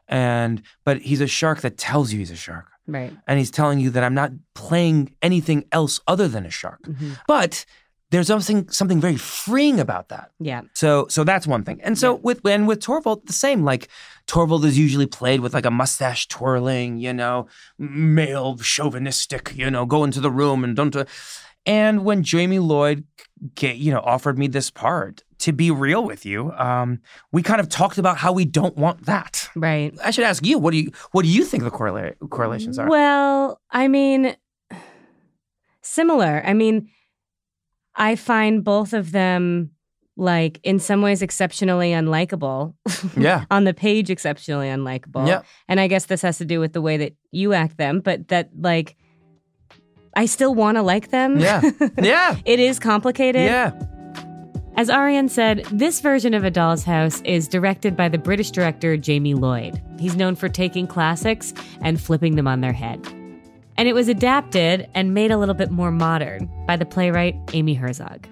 and 0.07 0.63
but 0.85 0.97
he's 1.09 1.21
a 1.21 1.27
shark 1.27 1.61
that 1.63 1.77
tells 1.77 2.13
you 2.13 2.19
he's 2.21 2.31
a 2.31 2.37
shark 2.37 2.67
Right. 2.87 3.13
and 3.27 3.39
he's 3.41 3.51
telling 3.51 3.81
you 3.81 3.91
that 3.91 4.05
I'm 4.05 4.15
not 4.15 4.31
playing 4.55 5.15
anything 5.21 5.65
else 5.73 6.01
other 6.07 6.29
than 6.29 6.47
a 6.47 6.51
shark. 6.51 6.81
hmm 6.87 7.13
But 7.27 7.67
there's 8.11 8.27
something 8.27 8.69
something 8.71 9.01
very 9.01 9.17
freeing 9.17 9.79
about 9.81 10.09
that. 10.09 10.31
Yeah. 10.41 10.63
So 10.75 11.07
so 11.09 11.25
that's 11.25 11.47
one 11.47 11.63
thing. 11.65 11.81
And 11.83 11.99
so 11.99 12.15
Yeah. 12.15 12.21
with 12.23 12.47
and 12.47 12.67
with 12.69 12.81
Torvald 12.81 13.27
the 13.27 13.33
same 13.33 13.65
like 13.65 13.89
Torvald 14.27 14.65
is 14.65 14.79
usually 14.79 15.07
played 15.07 15.41
with 15.41 15.53
like 15.55 15.67
a 15.67 15.71
mustache 15.71 16.27
twirling, 16.29 16.99
you 16.99 17.13
know, 17.13 17.47
male 17.79 18.57
chauvinistic, 18.57 19.53
you 19.57 19.71
know, 19.71 19.85
go 19.87 20.05
into 20.05 20.21
the 20.21 20.31
room 20.31 20.65
and 20.65 20.75
don't 20.77 20.97
and 21.67 22.05
when 22.05 22.23
Jamie 22.23 22.61
Lloyd 22.61 23.05
ga- 23.57 23.75
you 23.75 23.93
know 23.93 24.01
offered 24.01 24.39
me 24.39 24.47
this 24.49 24.71
part 24.71 25.23
to 25.41 25.53
be 25.53 25.71
real 25.71 26.03
with 26.05 26.25
you, 26.27 26.51
um, 26.53 27.01
we 27.31 27.43
kind 27.43 27.61
of 27.61 27.69
talked 27.69 27.97
about 27.99 28.17
how 28.17 28.33
we 28.33 28.45
don't 28.45 28.77
want 28.77 29.05
that. 29.07 29.49
Right. 29.55 29.95
I 30.03 30.11
should 30.11 30.25
ask 30.25 30.45
you, 30.45 30.59
what 30.59 30.71
do 30.73 30.79
you 30.79 30.91
what 31.13 31.23
do 31.25 31.29
you 31.29 31.45
think 31.45 31.63
the 31.65 31.71
correla- 31.71 32.15
correlations 32.31 32.79
are? 32.79 32.89
Well, 32.89 33.61
I 33.71 33.87
mean, 33.87 34.35
similar. 35.83 36.43
I 36.45 36.55
mean, 36.55 36.89
I 37.99 38.17
find 38.17 38.65
both 38.65 38.93
of 38.93 39.13
them 39.13 39.71
like 40.17 40.59
in 40.65 40.79
some 40.81 41.01
ways 41.01 41.23
exceptionally 41.23 41.91
unlikable. 41.91 42.75
Yeah. 43.17 43.45
on 43.51 43.65
the 43.65 43.75
page, 43.75 44.11
exceptionally 44.11 44.67
unlikable. 44.69 45.27
Yeah. 45.27 45.43
And 45.69 45.79
I 45.79 45.87
guess 45.87 46.07
this 46.07 46.23
has 46.23 46.39
to 46.39 46.45
do 46.45 46.61
with 46.61 46.73
the 46.73 46.81
way 46.81 46.97
that 46.97 47.15
you 47.31 47.53
act 47.53 47.77
them, 47.77 48.01
but 48.01 48.29
that 48.29 48.51
like 48.59 48.97
I 50.17 50.27
still 50.27 50.55
want 50.55 50.77
to 50.77 50.83
like 50.83 51.11
them. 51.11 51.39
Yeah. 51.39 51.63
Yeah. 52.03 52.37
it 52.45 52.59
is 52.59 52.79
complicated. 52.79 53.43
Yeah. 53.43 53.73
As 54.77 54.91
Arian 54.91 55.29
said, 55.29 55.65
this 55.73 56.01
version 56.01 56.35
of 56.35 56.45
A 56.45 56.51
Doll's 56.51 56.85
House 56.85 57.21
is 57.23 57.49
directed 57.49 57.97
by 57.97 58.09
the 58.09 58.19
British 58.19 58.53
director 58.53 58.97
Jamie 58.97 59.35
Lloyd. 59.35 59.83
He's 59.99 60.15
known 60.15 60.37
for 60.37 60.49
taking 60.49 60.87
classics 60.87 61.53
and 61.83 62.01
flipping 62.01 62.37
them 62.37 62.47
on 62.47 62.61
their 62.61 62.73
head. 62.73 63.05
And 63.79 63.87
it 63.87 63.95
was 63.95 64.09
adapted 64.09 64.89
and 64.93 65.15
made 65.15 65.31
a 65.31 65.39
little 65.39 65.55
bit 65.55 65.71
more 65.71 65.93
modern 65.93 66.51
by 66.67 66.77
the 66.77 66.85
playwright 66.85 67.37
Amy 67.53 67.75
Herzog. 67.75 68.27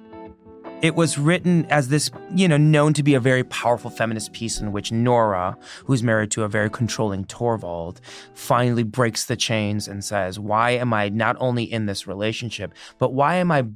It 0.83 0.97
was 0.97 1.17
written 1.17 1.65
as 1.67 1.89
this, 1.89 2.11
you 2.35 2.49
know, 2.49 2.57
known 2.57 2.93
to 2.95 3.03
be 3.05 3.15
a 3.15 3.21
very 3.21 3.45
powerful 3.45 3.89
feminist 3.89 4.33
piece 4.33 4.61
in 4.61 4.73
which 4.73 4.91
Nora, 4.91 5.57
who's 5.85 6.03
married 6.03 6.33
to 6.33 6.43
a 6.43 6.49
very 6.49 6.69
controlling 6.69 7.25
Torvald, 7.25 8.01
finally 8.35 8.83
breaks 8.83 9.25
the 9.25 9.37
chains 9.37 9.87
and 9.87 10.05
says, 10.05 10.39
"Why 10.39 10.73
am 10.73 10.93
I 10.93 11.09
not 11.11 11.37
only 11.39 11.63
in 11.63 11.87
this 11.87 12.09
relationship, 12.09 12.75
but 12.99 13.15
why 13.15 13.37
am 13.37 13.53
I 13.53 13.67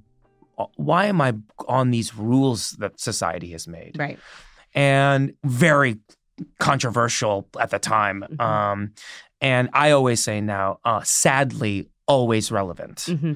why 0.75 1.07
am 1.07 1.21
I 1.23 1.35
on 1.69 1.91
these 1.91 2.17
rules 2.17 2.73
that 2.81 3.01
society 3.01 3.53
has 3.53 3.69
made?" 3.69 3.97
Right. 3.97 4.19
And 4.75 5.35
very 5.45 6.01
controversial 6.59 7.49
at 7.59 7.71
the 7.71 7.79
time. 7.79 8.25
Mhm. 8.29 8.41
Um, 8.41 8.93
and 9.41 9.69
I 9.73 9.91
always 9.93 10.23
say 10.23 10.41
now, 10.41 10.81
uh, 10.85 11.01
sadly, 11.03 11.89
always 12.07 12.51
relevant. 12.53 13.07
hmm 13.09 13.35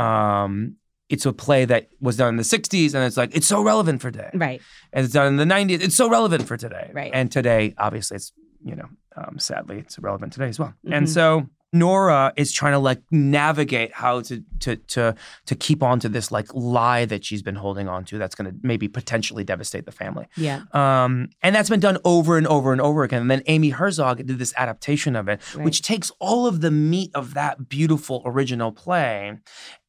Um, 0.00 0.76
it's 1.08 1.24
a 1.24 1.32
play 1.32 1.64
that 1.64 1.88
was 2.00 2.16
done 2.16 2.30
in 2.30 2.36
the 2.36 2.42
60s 2.42 2.92
and 2.94 3.04
it's 3.04 3.16
like 3.16 3.34
it's 3.36 3.46
so 3.46 3.62
relevant 3.62 4.02
for 4.02 4.10
today 4.10 4.30
Right. 4.34 4.60
and 4.92 5.04
it's 5.04 5.14
done 5.14 5.28
in 5.28 5.36
the 5.36 5.44
90s 5.44 5.80
it's 5.80 5.94
so 5.96 6.08
relevant 6.10 6.48
for 6.48 6.56
today 6.56 6.90
Right. 6.92 7.12
and 7.14 7.30
today 7.30 7.74
obviously 7.78 8.16
it's 8.16 8.32
you 8.64 8.74
know 8.74 8.88
um, 9.16 9.38
sadly 9.38 9.78
it's 9.78 9.98
relevant 10.00 10.32
today 10.32 10.48
as 10.48 10.58
well 10.58 10.74
Mhm. 10.84 10.96
and 10.96 11.08
so 11.08 11.48
nora 11.78 12.32
is 12.36 12.52
trying 12.52 12.72
to 12.72 12.78
like 12.78 13.00
navigate 13.10 13.92
how 13.92 14.20
to 14.22 14.42
to 14.60 14.76
to 14.76 15.14
to 15.46 15.54
keep 15.54 15.82
on 15.82 16.00
to 16.00 16.08
this 16.08 16.30
like 16.32 16.48
lie 16.54 17.04
that 17.04 17.24
she's 17.24 17.42
been 17.42 17.54
holding 17.56 17.88
on 17.88 18.04
to 18.04 18.18
that's 18.18 18.34
going 18.34 18.50
to 18.50 18.56
maybe 18.62 18.88
potentially 18.88 19.44
devastate 19.44 19.84
the 19.86 19.92
family 19.92 20.26
Yeah. 20.36 20.62
um, 20.72 21.28
and 21.42 21.54
that's 21.54 21.68
been 21.70 21.80
done 21.80 21.98
over 22.04 22.36
and 22.38 22.46
over 22.46 22.72
and 22.72 22.80
over 22.80 23.02
again. 23.04 23.22
And 23.22 23.30
then 23.30 23.42
Amy 23.46 23.70
Herzog 23.70 24.18
did 24.26 24.38
this 24.38 24.54
adaptation 24.56 25.14
of 25.16 25.28
it, 25.28 25.40
Right. 25.54 25.64
which 25.64 25.82
takes 25.82 26.10
all 26.18 26.46
of 26.46 26.60
the 26.60 26.70
meat 26.70 27.10
of 27.14 27.34
that 27.34 27.68
beautiful 27.68 28.22
original 28.24 28.72
play 28.72 29.38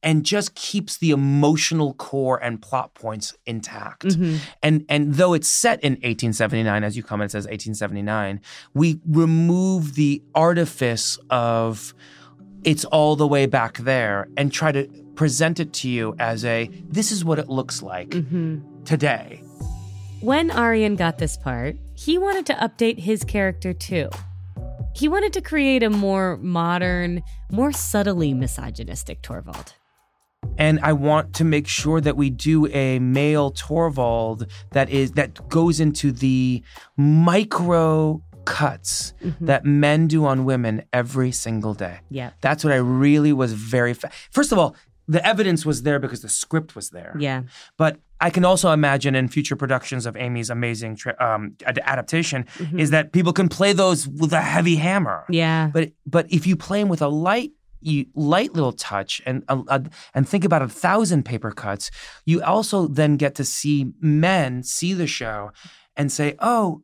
and 0.02 0.24
just 0.24 0.54
keeps 0.54 0.96
the 0.96 1.10
emotional 1.10 1.92
core 1.94 2.38
and 2.42 2.62
plot 2.62 2.94
points 2.94 3.34
intact. 3.46 4.04
Mhm. 4.06 4.38
And 4.62 4.84
and 4.88 5.14
though 5.14 5.34
it's 5.34 5.48
set 5.48 5.82
in 5.82 5.94
1879, 6.02 6.84
as 6.84 6.96
you 6.96 7.02
comment, 7.02 7.30
it 7.30 7.32
says 7.32 7.46
1879, 7.46 8.40
we 8.74 9.00
remove 9.06 9.94
the 9.94 10.22
artifice 10.34 11.18
of 11.30 11.94
it's 12.64 12.84
all 12.86 13.16
the 13.16 13.26
way 13.26 13.46
back 13.46 13.78
there 13.78 14.28
and 14.36 14.52
try 14.52 14.70
to 14.72 14.86
present 15.14 15.58
it 15.58 15.72
to 15.72 15.88
you 15.88 16.14
as 16.18 16.44
a 16.44 16.70
this 16.88 17.10
is 17.10 17.24
what 17.24 17.38
it 17.38 17.48
looks 17.48 17.82
like 17.82 18.10
Mhm. 18.10 18.62
today. 18.84 19.42
When 20.20 20.50
Arian 20.50 20.96
got 20.96 21.18
this 21.18 21.36
part, 21.36 21.76
he 21.94 22.18
wanted 22.18 22.46
to 22.46 22.54
update 22.54 22.98
his 23.00 23.24
character 23.24 23.72
too. 23.72 24.10
He 24.94 25.06
wanted 25.08 25.32
to 25.34 25.40
create 25.40 25.82
a 25.84 25.90
more 25.90 26.36
modern, 26.38 27.22
more 27.52 27.70
subtly 27.72 28.34
misogynistic 28.34 29.22
Torvald. 29.22 29.74
And 30.56 30.80
I 30.82 30.92
want 30.92 31.34
to 31.34 31.44
make 31.44 31.66
sure 31.68 32.00
that 32.00 32.16
we 32.16 32.30
do 32.30 32.66
a 32.68 32.98
male 32.98 33.50
Torvald 33.50 34.46
that 34.72 34.90
is 34.90 35.12
that 35.12 35.48
goes 35.48 35.80
into 35.80 36.12
the 36.12 36.62
micro 36.96 38.22
cuts 38.44 39.12
Mhm. 39.22 39.46
that 39.46 39.64
men 39.64 40.06
do 40.06 40.24
on 40.24 40.44
women 40.44 40.82
every 40.92 41.32
single 41.32 41.74
day. 41.74 41.98
Yeah. 42.10 42.30
That's 42.40 42.64
what 42.64 42.72
I 42.72 42.76
really 42.76 43.32
was 43.32 43.52
very 43.52 43.92
fa- 43.94 44.10
First 44.30 44.52
of 44.52 44.58
all, 44.58 44.74
the 45.06 45.24
evidence 45.26 45.64
was 45.66 45.82
there 45.82 45.98
because 45.98 46.20
the 46.22 46.28
script 46.28 46.74
was 46.76 46.90
there. 46.90 47.14
Yeah. 47.18 47.42
But 47.76 47.98
I 48.20 48.30
can 48.30 48.44
also 48.44 48.72
imagine 48.72 49.14
in 49.14 49.28
future 49.28 49.54
productions 49.56 50.06
of 50.06 50.16
Amy's 50.16 50.50
amazing 50.50 50.96
tra- 50.96 51.16
um, 51.20 51.54
ad- 51.64 51.78
adaptation 51.84 52.46
is 52.76 52.90
that 52.90 53.12
people 53.12 53.32
can 53.32 53.48
play 53.48 53.72
those 53.72 54.08
with 54.08 54.32
a 54.32 54.40
heavy 54.40 54.76
hammer. 54.76 55.24
Yeah. 55.30 55.70
But 55.72 55.92
but 56.06 56.26
if 56.30 56.46
you 56.46 56.56
play 56.56 56.80
them 56.80 56.88
with 56.88 57.00
a 57.02 57.08
light 57.08 57.52
you 57.80 58.06
light 58.14 58.54
little 58.54 58.72
touch 58.72 59.20
and 59.26 59.44
a, 59.48 59.58
a- 59.68 59.84
and 60.14 60.28
think 60.28 60.44
about 60.44 60.62
a 60.62 60.68
thousand 60.68 61.24
paper 61.24 61.50
cuts, 61.50 61.90
you 62.24 62.42
also 62.42 62.86
then 62.86 63.16
get 63.16 63.34
to 63.36 63.44
see 63.44 63.92
men 64.00 64.62
see 64.62 64.92
the 64.94 65.06
show 65.06 65.50
and 65.96 66.10
say, 66.12 66.34
"Oh, 66.40 66.82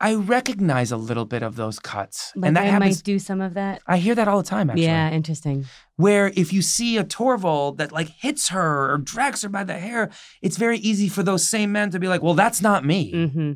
I 0.00 0.14
recognize 0.14 0.90
a 0.92 0.96
little 0.96 1.24
bit 1.24 1.42
of 1.42 1.56
those 1.56 1.78
cuts." 1.78 2.32
Like 2.36 2.48
and 2.48 2.56
that 2.56 2.64
I 2.64 2.70
happens. 2.70 2.96
might 2.98 3.04
do 3.04 3.18
some 3.18 3.40
of 3.40 3.54
that. 3.54 3.80
I 3.86 3.96
hear 3.98 4.14
that 4.14 4.28
all 4.28 4.38
the 4.42 4.48
time, 4.48 4.68
actually. 4.70 4.84
Yeah, 4.84 5.10
interesting. 5.10 5.64
Where 5.96 6.28
if 6.34 6.52
you 6.52 6.62
see 6.62 6.98
a 6.98 7.04
Torvald 7.04 7.78
that 7.78 7.92
like 7.92 8.08
hits 8.08 8.48
her 8.48 8.92
or 8.92 8.98
drags 8.98 9.42
her 9.42 9.48
by 9.48 9.64
the 9.64 9.78
hair, 9.78 10.10
it's 10.42 10.56
very 10.56 10.78
easy 10.78 11.08
for 11.08 11.22
those 11.22 11.46
same 11.48 11.72
men 11.72 11.90
to 11.90 11.98
be 11.98 12.08
like, 12.08 12.22
"Well, 12.22 12.34
that's 12.34 12.60
not 12.60 12.84
me. 12.84 13.10
hmm 13.12 13.52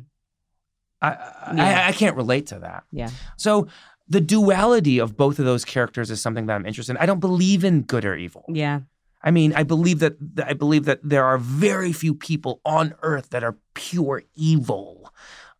I, 1.01 1.09
I, 1.11 1.53
Yeah. 1.55 1.81
I, 1.85 1.87
I 1.89 1.91
can't 1.91 2.15
relate 2.15 2.47
to 2.47 2.59
that." 2.59 2.83
Yeah. 2.91 3.09
So 3.37 3.67
the 4.09 4.19
duality 4.19 4.99
of 4.99 5.15
both 5.15 5.39
of 5.39 5.45
those 5.45 5.63
characters 5.63 6.09
is 6.11 6.19
something 6.19 6.47
that 6.47 6.55
I'm 6.55 6.65
interested 6.65 6.93
in. 6.93 6.97
I 6.97 7.05
don't 7.05 7.19
believe 7.19 7.63
in 7.63 7.83
good 7.83 8.05
or 8.05 8.15
evil. 8.15 8.43
Yeah. 8.49 8.81
I 9.21 9.31
mean, 9.31 9.53
I 9.53 9.63
believe 9.63 9.99
that 9.99 10.15
I 10.43 10.53
believe 10.53 10.85
that 10.85 10.99
there 11.03 11.25
are 11.25 11.37
very 11.37 11.91
few 11.91 12.13
people 12.13 12.61
on 12.65 12.95
earth 13.01 13.29
that 13.31 13.43
are 13.43 13.57
pure 13.73 14.23
evil. 14.35 15.13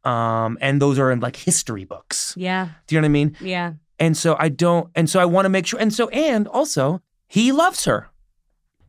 Um, 0.04 0.58
and 0.62 0.82
those 0.82 0.98
are 0.98 1.12
in 1.12 1.20
like 1.20 1.36
history 1.36 1.84
books. 1.84 2.34
Yeah. 2.38 2.70
Do 2.88 2.96
you 2.96 3.02
know 3.02 3.06
what 3.06 3.10
I 3.10 3.12
mean? 3.12 3.36
Yeah. 3.42 3.74
And 4.00 4.16
so 4.16 4.38
I 4.40 4.50
don't 4.50 4.90
and 4.96 5.10
so 5.10 5.20
I 5.20 5.26
want 5.26 5.46
to 5.46 5.50
make 5.50 5.68
sure 5.68 5.80
and 5.80 5.94
so 5.94 6.08
and 6.10 6.48
also 6.48 7.02
he 7.28 7.52
loves 7.52 7.86
her. 7.86 8.10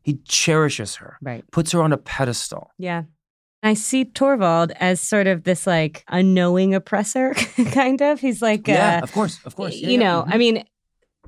He 0.02 0.21
cherishes 0.25 0.97
her. 0.97 1.19
Right. 1.21 1.45
Puts 1.50 1.73
her 1.73 1.83
on 1.83 1.93
a 1.93 1.99
pedestal. 1.99 2.71
Yeah. 2.79 3.02
I 3.62 3.75
see 3.75 4.05
Torvald 4.07 4.73
as 4.81 5.00
sort 5.00 5.26
of 5.26 5.45
this 5.45 5.67
like 5.67 6.05
unknowing 6.09 6.75
oppressor, 6.75 7.35
kind 7.73 8.00
of. 8.00 8.21
He's 8.21 8.40
like, 8.40 8.69
uh, 8.69 9.00
of 9.02 9.12
course, 9.12 9.38
of 9.45 9.55
course. 9.57 9.75
Yeah, 9.76 9.88
you 9.88 9.93
yeah. 9.93 9.99
know, 9.99 10.25
Mhm. 10.26 10.35
I 10.35 10.38
mean, 10.38 10.64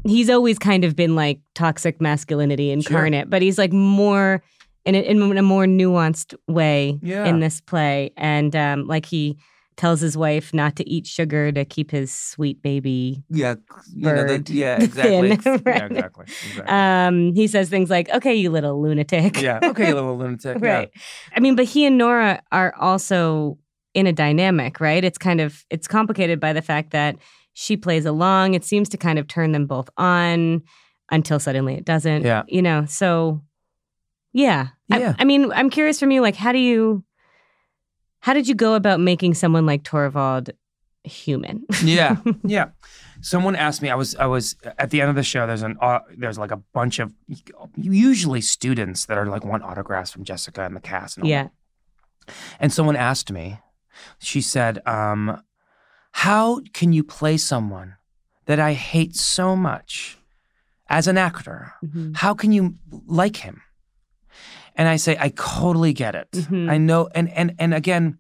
he's 0.05 0.31
always 0.31 0.59
kind 0.59 0.85
of 0.85 0.97
been 0.97 1.15
like 1.15 1.41
toxic 1.55 2.01
masculinity 2.01 2.71
incarnate, 2.71 3.29
but 3.29 3.43
he's 3.43 3.59
like 3.59 3.73
more 3.73 4.43
in 4.85 4.95
a, 4.95 4.99
in 4.99 5.39
a 5.39 5.43
more 5.43 5.65
nuanced 5.67 6.35
way 6.49 6.99
Yeah. 7.03 7.27
in 7.27 7.41
this 7.41 7.61
play, 7.61 8.13
and 8.17 8.57
um, 8.57 8.87
like 8.87 9.05
he 9.07 9.37
tells 9.77 10.01
his 10.01 10.17
wife 10.17 10.53
not 10.55 10.77
to 10.77 10.89
eat 10.89 11.07
sugar 11.07 11.51
to 11.53 11.65
keep 11.65 11.91
his 11.91 12.13
sweet 12.13 12.63
baby. 12.63 13.23
yeah, 13.29 13.55
you 13.95 14.03
know, 14.07 14.23
the- 14.23 14.39
bird 14.39 14.51
yeah, 14.51 14.77
exactly. 14.83 15.37
thin, 15.37 15.63
Yeah, 15.67 15.85
exactly. 15.87 16.25
exactly. 16.27 16.65
Um, 16.67 17.35
he 17.35 17.47
says 17.47 17.69
things 17.69 17.91
like, 17.91 18.09
"Okay, 18.11 18.35
you 18.35 18.51
little 18.51 18.81
lunatic." 18.81 19.41
yeah. 19.41 19.61
Okay, 19.63 19.89
you 19.89 19.95
little 19.95 20.17
lunatic. 20.19 20.59
yeah. 20.63 20.75
right. 20.75 20.91
I 21.37 21.41
mean, 21.41 21.57
but 21.57 21.65
he 21.67 21.87
and 21.87 21.97
Nora 21.99 22.43
are 22.53 22.75
also 22.79 23.59
in 23.95 24.07
a 24.07 24.13
dynamic, 24.13 24.81
right? 24.81 25.05
It's 25.05 25.19
kind 25.19 25.41
of 25.41 25.65
it's 25.71 25.87
complicated 25.89 26.41
by 26.41 26.53
the 26.53 26.63
fact 26.63 26.91
that 26.93 27.17
she 27.55 27.77
plays 27.77 28.07
along. 28.07 28.55
It 28.55 28.65
seems 28.65 28.89
to 28.91 28.97
kind 28.97 29.19
of 29.19 29.27
turn 29.29 29.53
them 29.53 29.67
both 29.67 29.91
on 29.99 30.63
until 31.11 31.39
suddenly 31.39 31.75
it 31.75 31.85
doesn't. 31.85 32.23
Yeah. 32.25 32.43
You 32.49 32.63
know, 32.63 32.87
so 32.87 33.43
yeah. 34.33 34.69
I- 34.91 34.99
Yeah. 35.01 35.15
I, 35.19 35.25
mean, 35.25 35.53
I'm 35.53 35.69
curious 35.69 36.01
from 36.01 36.11
you, 36.11 36.23
like, 36.23 36.37
how 36.37 36.53
do 36.53 36.59
you 36.59 37.05
how 38.23 38.33
did 38.35 38.49
you 38.49 38.55
go 38.55 38.75
about 38.75 38.99
making 39.01 39.35
someone 39.35 39.67
like 39.67 39.83
Torvald 39.85 40.51
human? 41.05 41.65
yeah 41.85 42.17
yeah 42.45 42.71
someone 43.21 43.55
asked 43.57 43.83
me 43.83 43.91
i 43.91 43.95
was 43.95 44.15
i 44.17 44.27
was 44.27 44.57
at 44.79 44.91
the 44.91 45.01
end 45.01 45.11
of 45.11 45.17
the 45.17 45.23
show 45.23 45.47
there's 45.47 45.63
an 45.63 45.77
uh, 45.81 45.99
there's 46.17 46.39
like 46.39 46.51
a 46.53 46.57
bunch 46.73 46.99
of 47.01 47.13
usually 47.77 48.41
students 48.41 49.07
that 49.07 49.17
are 49.19 49.27
like 49.27 49.45
want 49.45 49.63
autographs 49.63 50.11
from 50.13 50.23
jessica 50.25 50.63
and 50.65 50.75
the 50.77 50.81
cast 50.81 51.17
and 51.17 51.25
all 51.25 51.31
yeah. 51.31 51.45
that. 52.27 52.35
and 52.61 52.73
someone 52.73 52.97
asked 52.97 53.31
me 53.33 53.59
she 54.19 54.41
said 54.41 54.81
um 54.87 55.43
how 56.13 56.61
can 56.73 56.93
you 56.93 57.03
play 57.05 57.37
someone 57.37 57.97
that 58.47 58.59
i 58.61 58.73
hate 58.73 59.15
so 59.17 59.55
much 59.57 60.19
as 60.89 61.07
an 61.09 61.17
actor 61.19 61.73
Mhm. 61.85 62.17
how 62.17 62.35
can 62.35 62.53
you 62.53 62.75
like 63.07 63.37
him 63.39 63.63
and 64.77 64.89
i 64.89 64.97
say 64.97 65.17
i 65.21 65.29
totally 65.31 65.93
get 65.93 66.15
it 66.15 66.31
Mhm. 66.33 66.71
i 66.71 66.79
know 66.79 67.09
and 67.15 67.29
and 67.31 67.55
and 67.59 67.75
again 67.75 68.19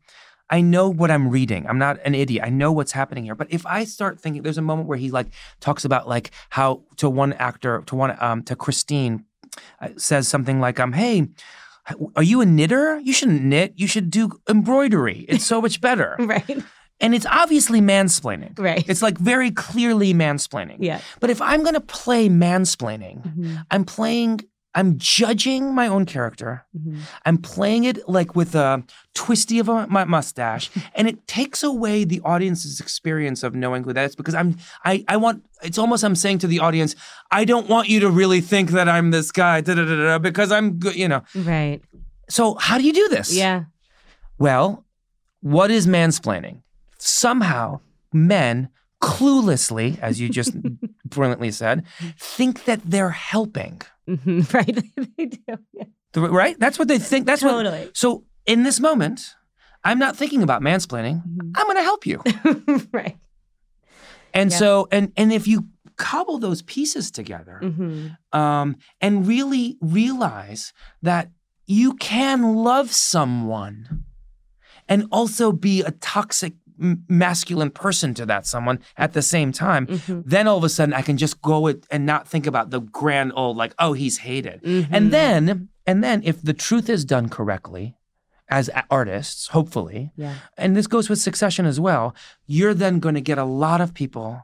i 0.50 0.60
know 0.60 0.88
what 0.88 1.10
i'm 1.10 1.28
reading 1.28 1.66
i'm 1.66 1.78
not 1.78 1.98
an 2.04 2.14
idiot 2.14 2.44
i 2.44 2.50
know 2.50 2.72
what's 2.72 2.92
happening 2.92 3.24
here 3.24 3.34
but 3.34 3.46
if 3.50 3.64
i 3.66 3.84
start 3.84 4.20
thinking 4.20 4.42
there's 4.42 4.58
a 4.58 4.62
moment 4.62 4.88
where 4.88 4.98
he 4.98 5.10
like 5.10 5.28
talks 5.60 5.84
about 5.84 6.08
like 6.08 6.30
how 6.50 6.82
to 6.96 7.08
one 7.08 7.32
actor 7.34 7.82
to 7.86 7.94
one 7.96 8.16
um 8.20 8.42
to 8.42 8.54
christine 8.56 9.24
uh, 9.80 9.88
says 9.96 10.28
something 10.28 10.60
like 10.60 10.78
um 10.80 10.92
hey 10.92 11.28
are 12.16 12.22
you 12.22 12.40
a 12.40 12.46
knitter 12.46 13.00
you 13.00 13.12
shouldn't 13.12 13.42
knit 13.42 13.72
you 13.76 13.86
should 13.86 14.08
do 14.10 14.30
embroidery 14.48 15.24
it's 15.28 15.44
so 15.44 15.60
much 15.60 15.80
better 15.80 16.14
Right. 16.20 16.62
and 17.00 17.14
it's 17.14 17.26
obviously 17.26 17.80
mansplaining 17.80 18.56
Right. 18.58 18.84
it's 18.88 19.02
like 19.02 19.18
very 19.18 19.50
clearly 19.50 20.14
mansplaining 20.14 20.76
Yeah. 20.80 21.00
but 21.20 21.28
if 21.30 21.40
i'm 21.42 21.62
going 21.62 21.74
to 21.74 21.80
play 21.80 22.28
mansplaining 22.28 23.22
Mhm. 23.26 23.66
I'm 23.70 23.84
playing 23.84 24.40
I'm 24.74 24.98
judging 24.98 25.74
my 25.74 25.86
own 25.86 26.06
character. 26.06 26.64
Mm-hmm. 26.76 27.00
I'm 27.26 27.38
playing 27.38 27.84
it 27.84 28.08
like 28.08 28.34
with 28.34 28.54
a 28.54 28.82
twisty 29.14 29.58
of 29.58 29.68
a, 29.68 29.86
my 29.86 30.04
mustache, 30.04 30.70
and 30.94 31.08
it 31.08 31.26
takes 31.26 31.62
away 31.62 32.04
the 32.04 32.20
audience's 32.24 32.80
experience 32.80 33.42
of 33.42 33.54
knowing 33.54 33.84
who 33.84 33.92
that 33.92 34.04
is 34.04 34.16
because 34.16 34.34
I'm 34.34 34.56
I 34.84 35.04
I 35.08 35.16
want 35.16 35.44
it's 35.62 35.78
almost 35.78 36.04
I'm 36.04 36.16
saying 36.16 36.38
to 36.38 36.46
the 36.46 36.60
audience, 36.60 36.96
I 37.30 37.44
don't 37.44 37.68
want 37.68 37.88
you 37.88 38.00
to 38.00 38.10
really 38.10 38.40
think 38.40 38.70
that 38.70 38.88
I'm 38.88 39.10
this 39.10 39.30
guy, 39.30 39.60
da 39.60 39.74
da 39.74 39.84
da 39.84 39.96
da, 39.96 40.18
because 40.18 40.50
I'm 40.50 40.78
good, 40.78 40.96
you 40.96 41.08
know. 41.08 41.22
Right. 41.34 41.80
So 42.28 42.54
how 42.54 42.78
do 42.78 42.84
you 42.84 42.92
do 42.92 43.08
this? 43.08 43.34
Yeah. 43.34 43.64
Well, 44.38 44.86
what 45.40 45.70
is 45.70 45.86
mansplaining? 45.86 46.62
Somehow, 46.98 47.80
men 48.12 48.70
cluelessly, 49.02 49.98
as 50.00 50.20
you 50.20 50.28
just 50.28 50.54
brilliantly 51.04 51.50
said, 51.50 51.84
think 52.18 52.64
that 52.64 52.80
they're 52.84 53.10
helping. 53.10 53.82
Hmm 54.06 54.40
Right. 54.52 54.76
they 55.16 55.26
do. 55.26 55.38
Yeah. 55.72 55.84
The- 56.12 56.20
Right? 56.30 56.58
That's 56.58 56.78
what 56.78 56.88
they 56.88 56.98
think. 56.98 57.26
That's 57.26 57.42
Totally. 57.42 57.86
what. 57.86 57.96
So 57.96 58.24
in 58.46 58.62
this 58.64 58.80
moment, 58.80 59.34
I'm 59.84 59.98
not 59.98 60.16
thinking 60.16 60.42
about 60.42 60.62
mansplaining. 60.62 61.22
I'm 61.56 61.66
going 61.66 61.76
to 61.76 61.82
help 61.82 62.06
you. 62.06 62.22
right. 62.92 63.16
And 64.34 64.50
Yeah. 64.50 64.56
so, 64.58 64.88
and 64.90 65.12
and 65.16 65.32
if 65.32 65.46
you 65.46 65.66
cobble 65.96 66.38
those 66.38 66.62
pieces 66.62 67.10
together, 67.10 67.58
hmm 67.58 68.08
um, 68.32 68.76
and 69.00 69.26
really 69.26 69.76
realize 69.80 70.72
that 71.02 71.30
you 71.66 71.94
can 71.94 72.54
love 72.56 72.90
someone 72.92 74.04
and 74.88 75.06
also 75.12 75.52
be 75.52 75.82
a 75.82 75.90
toxic 75.92 76.54
m- 76.82 77.04
masculine 77.08 77.70
person 77.70 78.12
to 78.14 78.26
that 78.26 78.46
someone 78.46 78.78
at 78.96 79.12
the 79.12 79.22
same 79.22 79.52
time 79.52 79.86
hmm 79.86 80.20
then 80.24 80.46
all 80.48 80.58
of 80.58 80.64
a 80.64 80.68
sudden 80.68 80.92
i 80.94 81.02
can 81.02 81.16
just 81.16 81.40
go 81.42 81.66
it 81.66 81.86
and 81.90 82.04
not 82.06 82.26
think 82.28 82.46
about 82.46 82.70
the 82.70 82.80
grand 82.80 83.32
old 83.36 83.56
like 83.56 83.72
oh 83.78 83.92
he's 83.92 84.18
hated 84.18 84.60
Mm-hmm. 84.62 84.94
and 84.94 85.12
then 85.12 85.68
and 85.86 86.02
then 86.04 86.22
if 86.24 86.42
the 86.42 86.52
truth 86.54 86.88
is 86.88 87.04
done 87.04 87.28
correctly 87.28 87.94
as 88.48 88.68
artists 88.90 89.48
hopefully 89.48 90.10
Yeah. 90.16 90.34
and 90.58 90.76
this 90.76 90.86
goes 90.86 91.08
with 91.08 91.18
succession 91.20 91.64
as 91.66 91.78
well 91.80 92.14
you're 92.46 92.74
then 92.74 92.98
going 93.00 93.14
to 93.14 93.20
get 93.30 93.38
a 93.38 93.44
lot 93.44 93.80
of 93.80 93.94
people 93.94 94.42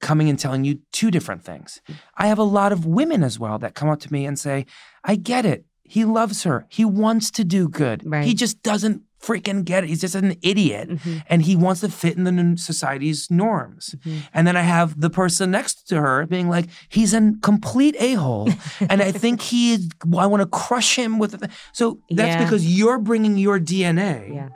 coming 0.00 0.28
and 0.28 0.38
telling 0.38 0.64
you 0.64 0.80
two 0.92 1.10
different 1.10 1.42
things 1.44 1.80
i 2.16 2.26
have 2.28 2.38
a 2.38 2.42
lot 2.58 2.72
of 2.72 2.84
women 2.86 3.22
as 3.22 3.38
well 3.38 3.58
that 3.58 3.74
come 3.74 3.88
up 3.88 4.00
to 4.00 4.12
me 4.12 4.26
and 4.26 4.38
say 4.38 4.66
i 5.04 5.14
get 5.16 5.44
it 5.46 5.64
he 5.84 6.04
loves 6.04 6.42
her 6.42 6.66
he 6.68 6.84
wants 6.84 7.30
to 7.30 7.44
do 7.44 7.68
good 7.68 8.02
Right. 8.04 8.24
he 8.24 8.34
just 8.34 8.62
doesn't 8.62 9.02
freaking 9.22 9.64
get 9.64 9.82
it 9.82 9.88
he's 9.88 10.00
just 10.02 10.14
an 10.14 10.36
idiot 10.42 10.88
Mhm. 10.90 11.22
and 11.28 11.42
he 11.42 11.56
wants 11.56 11.80
to 11.80 11.88
fit 11.88 12.16
in 12.16 12.24
the 12.24 12.56
society's 12.58 13.30
norms 13.30 13.94
Mhm. 14.04 14.18
and 14.34 14.46
then 14.46 14.56
i 14.56 14.60
have 14.62 15.00
the 15.00 15.08
person 15.10 15.50
next 15.50 15.88
to 15.88 16.00
her 16.00 16.26
being 16.26 16.48
like 16.48 16.66
he's 16.88 17.14
a 17.14 17.32
complete 17.42 17.96
a-hole 17.98 18.48
and 18.90 19.02
i 19.02 19.10
think 19.10 19.40
he 19.40 19.72
is 19.74 19.88
i 20.18 20.26
want 20.26 20.42
to 20.42 20.46
crush 20.46 20.96
him 20.96 21.18
with 21.18 21.32
the 21.40 21.48
so 21.72 21.98
that's 22.10 22.28
Yeah. 22.36 22.44
because 22.44 22.66
you're 22.78 22.98
bringing 22.98 23.36
your 23.38 23.58
dna 23.58 24.34
Yeah. 24.34 24.48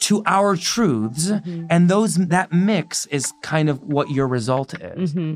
to 0.00 0.22
our 0.26 0.56
truths 0.56 1.30
Mhm. 1.30 1.66
and 1.70 1.88
those 1.88 2.16
that 2.16 2.52
mix 2.52 3.06
is 3.06 3.32
kind 3.42 3.68
of 3.68 3.80
what 3.82 4.10
your 4.10 4.26
result 4.26 4.74
is 4.74 5.12
hmm 5.12 5.34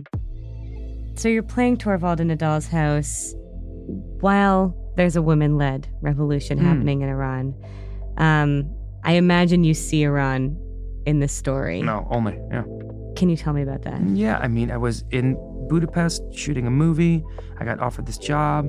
So 1.14 1.28
you're 1.30 1.42
playing 1.56 1.78
Torvald 1.78 2.20
in 2.20 2.30
a 2.30 2.36
doll's 2.36 2.66
house 2.66 3.32
while 4.20 4.74
there's 4.96 5.16
a 5.16 5.22
women 5.22 5.56
led 5.56 5.88
revolution 6.02 6.58
Hmm. 6.58 6.64
happening 6.66 7.00
in 7.02 7.08
Iran. 7.08 7.54
Um, 8.18 8.70
I 9.04 9.12
imagine 9.12 9.64
you 9.64 9.74
see 9.74 10.02
Iran 10.02 10.56
in 11.06 11.20
this 11.20 11.32
story. 11.32 11.82
no 11.82 12.06
only 12.10 12.38
yeah. 12.50 12.64
Can 13.14 13.28
you 13.28 13.36
tell 13.36 13.52
me 13.52 13.62
about 13.62 13.82
that? 13.82 14.00
yeah 14.10 14.38
i 14.38 14.48
mean 14.48 14.70
i 14.70 14.76
was 14.76 15.04
in 15.10 15.36
budapest 15.68 16.22
shooting 16.34 16.66
a 16.66 16.70
movie. 16.70 17.24
I 17.58 17.64
got 17.64 17.80
offered 17.80 18.06
this 18.06 18.18
job. 18.18 18.68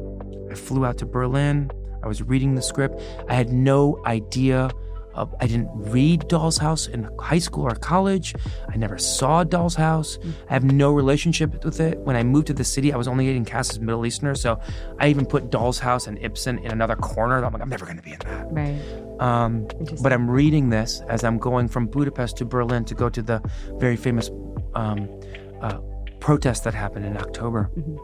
I 0.51 0.55
flew 0.55 0.85
out 0.85 0.97
to 0.99 1.05
berlin. 1.05 1.69
I 2.03 2.07
was 2.07 2.21
reading 2.23 2.55
the 2.55 2.61
script. 2.61 2.99
I 3.27 3.33
had 3.35 3.49
no 3.51 4.01
idea 4.05 4.69
of, 5.13 5.33
i 5.39 5.47
didn't 5.47 5.69
read 5.73 6.27
doll's 6.27 6.57
house 6.57 6.85
in 6.87 7.09
high 7.19 7.39
school 7.39 7.65
or 7.65 7.75
college. 7.75 8.35
I 8.69 8.77
never 8.77 8.97
saw 8.99 9.43
doll's 9.43 9.75
house. 9.75 10.17
I 10.49 10.53
have 10.53 10.63
no 10.63 10.91
relationship 10.93 11.63
with 11.65 11.79
it. 11.79 11.97
When 11.99 12.15
i 12.15 12.23
moved 12.23 12.47
to 12.47 12.53
the 12.53 12.63
city 12.63 12.93
i 12.93 12.97
was 12.97 13.07
only 13.07 13.25
getting 13.25 13.45
cast 13.45 13.71
as 13.71 13.79
middle 13.79 14.05
easterner 14.05 14.35
so 14.35 14.59
i 14.99 15.07
even 15.07 15.25
put 15.25 15.49
doll's 15.49 15.79
house 15.79 16.05
and 16.07 16.17
ibsen 16.21 16.59
in 16.59 16.71
another 16.71 16.95
corner. 16.95 17.43
I'm 17.43 17.51
like 17.53 17.61
i'm 17.63 17.69
never 17.69 17.85
going 17.85 17.97
to 17.97 18.03
be 18.03 18.13
in 18.13 18.19
that. 18.25 18.45
Right. 18.51 18.79
Um, 19.19 19.67
but 20.01 20.11
I'm 20.13 20.29
reading 20.29 20.69
this 20.69 21.01
as 21.09 21.23
I'm 21.23 21.37
going 21.37 21.67
from 21.67 21.87
Budapest 21.87 22.37
to 22.37 22.45
Berlin 22.45 22.85
to 22.85 22.95
go 22.95 23.09
to 23.09 23.21
the 23.21 23.41
very 23.79 23.95
famous 23.95 24.29
um, 24.75 25.09
uh, 25.61 25.79
protest 26.19 26.63
that 26.63 26.73
happened 26.73 27.05
in 27.05 27.17
October. 27.17 27.69
Mhm. 27.77 27.97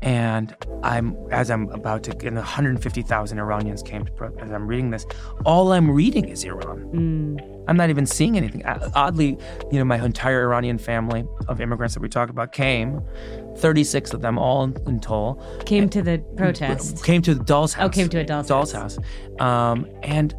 And 0.00 0.54
I'm 0.82 1.16
as 1.32 1.50
I'm 1.50 1.68
about 1.70 2.04
to, 2.04 2.26
and 2.26 2.36
150,000 2.36 3.38
Iranians 3.38 3.82
came 3.82 4.04
to 4.04 4.32
as 4.40 4.52
I'm 4.52 4.66
reading 4.66 4.90
this. 4.90 5.06
All 5.44 5.72
I'm 5.72 5.90
reading 5.90 6.28
is 6.28 6.44
Iran. 6.44 6.88
Mm, 6.92 7.64
I'm 7.68 7.76
not 7.76 7.90
even 7.90 8.06
seeing 8.06 8.36
anything. 8.36 8.64
Uh, 8.64 8.90
Oddly, 8.94 9.36
you 9.72 9.78
know, 9.78 9.84
my 9.84 10.02
entire 10.02 10.42
Iranian 10.42 10.78
family 10.78 11.26
of 11.48 11.60
immigrants 11.60 11.94
that 11.94 12.00
we 12.00 12.08
talked 12.08 12.30
about 12.30 12.52
came, 12.52 13.02
36 13.56 14.14
of 14.14 14.22
them, 14.22 14.38
all 14.38 14.64
in, 14.64 15.00
total, 15.00 15.42
came 15.66 15.88
to 15.88 16.00
the 16.00 16.18
protest. 16.36 17.04
came 17.04 17.20
to 17.22 17.34
the 17.34 17.42
doll's 17.44 17.72
house. 17.72 17.86
Oh, 17.86 17.90
came 17.90 18.08
to 18.08 18.20
a 18.20 18.24
doll's, 18.24 18.46
doll's 18.46 18.72
house. 18.72 18.98
Um, 19.40 19.86
and 20.02 20.34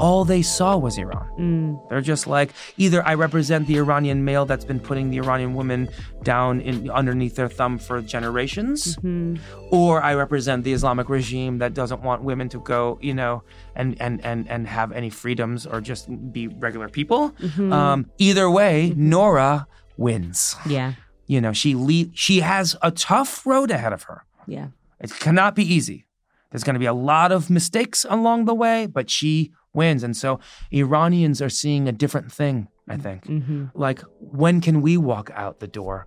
all 0.00 0.24
they 0.24 0.42
saw 0.42 0.76
was 0.76 0.98
Iran. 0.98 1.28
Mm, 1.38 1.88
They're 1.88 2.00
just 2.00 2.26
like 2.26 2.50
either 2.76 3.06
I 3.06 3.14
represent 3.14 3.66
the 3.66 3.76
Iranian 3.78 4.24
male 4.24 4.44
that's 4.46 4.64
been 4.64 4.80
putting 4.80 5.10
the 5.10 5.18
Iranian 5.18 5.54
woman 5.54 5.88
down 6.22 6.60
in 6.60 6.90
underneath 6.90 7.34
their 7.36 7.48
thumb 7.48 7.78
for 7.78 8.00
generations, 8.02 8.94
hmm 8.96 9.36
or 9.70 10.02
I 10.02 10.14
represent 10.14 10.64
the 10.64 10.72
Islamic 10.72 11.08
regime 11.08 11.58
that 11.58 11.74
doesn't 11.74 12.02
want 12.02 12.22
women 12.22 12.48
to 12.48 12.58
go, 12.60 12.98
you 13.00 13.14
know, 13.14 13.42
and 13.76 13.88
and 14.00 14.24
and 14.24 14.48
and 14.50 14.66
have 14.66 14.90
any 14.92 15.10
freedoms 15.10 15.66
or 15.66 15.80
just 15.80 16.08
be 16.32 16.48
regular 16.48 16.88
people. 16.88 17.30
Mm-hmm. 17.38 17.72
Um, 17.72 18.06
either 18.18 18.50
way, 18.50 18.92
Nora 18.96 19.66
wins. 19.96 20.56
Yeah. 20.66 20.94
You 21.26 21.40
know, 21.40 21.52
she 21.52 21.74
lead, 21.74 22.10
she 22.18 22.40
has 22.40 22.74
a 22.82 22.90
tough 22.90 23.46
road 23.46 23.70
ahead 23.70 23.92
of 23.92 24.02
her. 24.04 24.24
Yeah. 24.46 24.68
It 24.98 25.12
cannot 25.20 25.54
be 25.54 25.62
easy. 25.62 26.06
There's 26.50 26.64
going 26.64 26.74
to 26.74 26.80
be 26.80 26.86
a 26.86 26.92
lot 26.94 27.30
of 27.30 27.48
mistakes 27.48 28.04
along 28.08 28.46
the 28.46 28.54
way, 28.54 28.86
but 28.86 29.08
she 29.08 29.52
wins. 29.74 30.02
And 30.02 30.16
so 30.16 30.40
Iranians 30.72 31.40
are 31.42 31.48
seeing 31.48 31.88
a 31.88 31.92
different 31.92 32.32
thing, 32.32 32.68
I 32.88 32.96
think. 32.96 33.26
hmm 33.26 33.66
Like, 33.74 34.00
when 34.18 34.60
can 34.60 34.80
we 34.80 34.96
walk 34.96 35.30
out 35.34 35.60
the 35.60 35.68
door? 35.68 36.06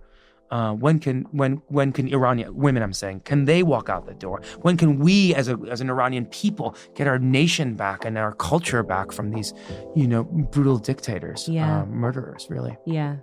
Uh, 0.50 0.72
when 0.72 0.98
can 1.00 1.22
when 1.32 1.54
when 1.68 1.90
can 1.90 2.06
Iranian 2.12 2.54
women? 2.54 2.82
I'm 2.82 2.92
saying, 2.92 3.20
can 3.24 3.44
they 3.46 3.62
walk 3.64 3.88
out 3.88 4.06
the 4.06 4.14
door? 4.14 4.40
When 4.60 4.76
can 4.76 4.98
we, 4.98 5.34
as 5.34 5.48
a 5.48 5.58
as 5.70 5.80
an 5.80 5.88
Iranian 5.90 6.26
people, 6.26 6.76
get 6.94 7.06
our 7.08 7.18
nation 7.18 7.74
back 7.74 8.04
and 8.04 8.16
our 8.18 8.32
culture 8.34 8.82
back 8.84 9.10
from 9.10 9.30
these, 9.30 9.52
you 9.96 10.06
know, 10.06 10.22
brutal 10.24 10.78
dictators, 10.78 11.48
Yeah. 11.48 11.80
uh, 11.80 11.86
murderers, 11.86 12.46
really? 12.50 12.76
Yeah. 12.86 13.16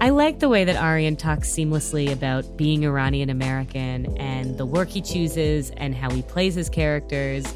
I 0.00 0.10
like 0.10 0.40
the 0.40 0.48
way 0.50 0.64
that 0.64 0.76
Arian 0.76 1.16
talks 1.16 1.48
seamlessly 1.48 2.12
about 2.12 2.56
being 2.56 2.84
Iranian 2.84 3.30
American 3.30 4.14
and 4.18 4.58
the 4.58 4.66
work 4.66 4.88
he 4.88 5.00
chooses 5.00 5.70
and 5.78 5.94
how 5.94 6.10
he 6.10 6.20
plays 6.22 6.54
his 6.54 6.68
characters, 6.68 7.46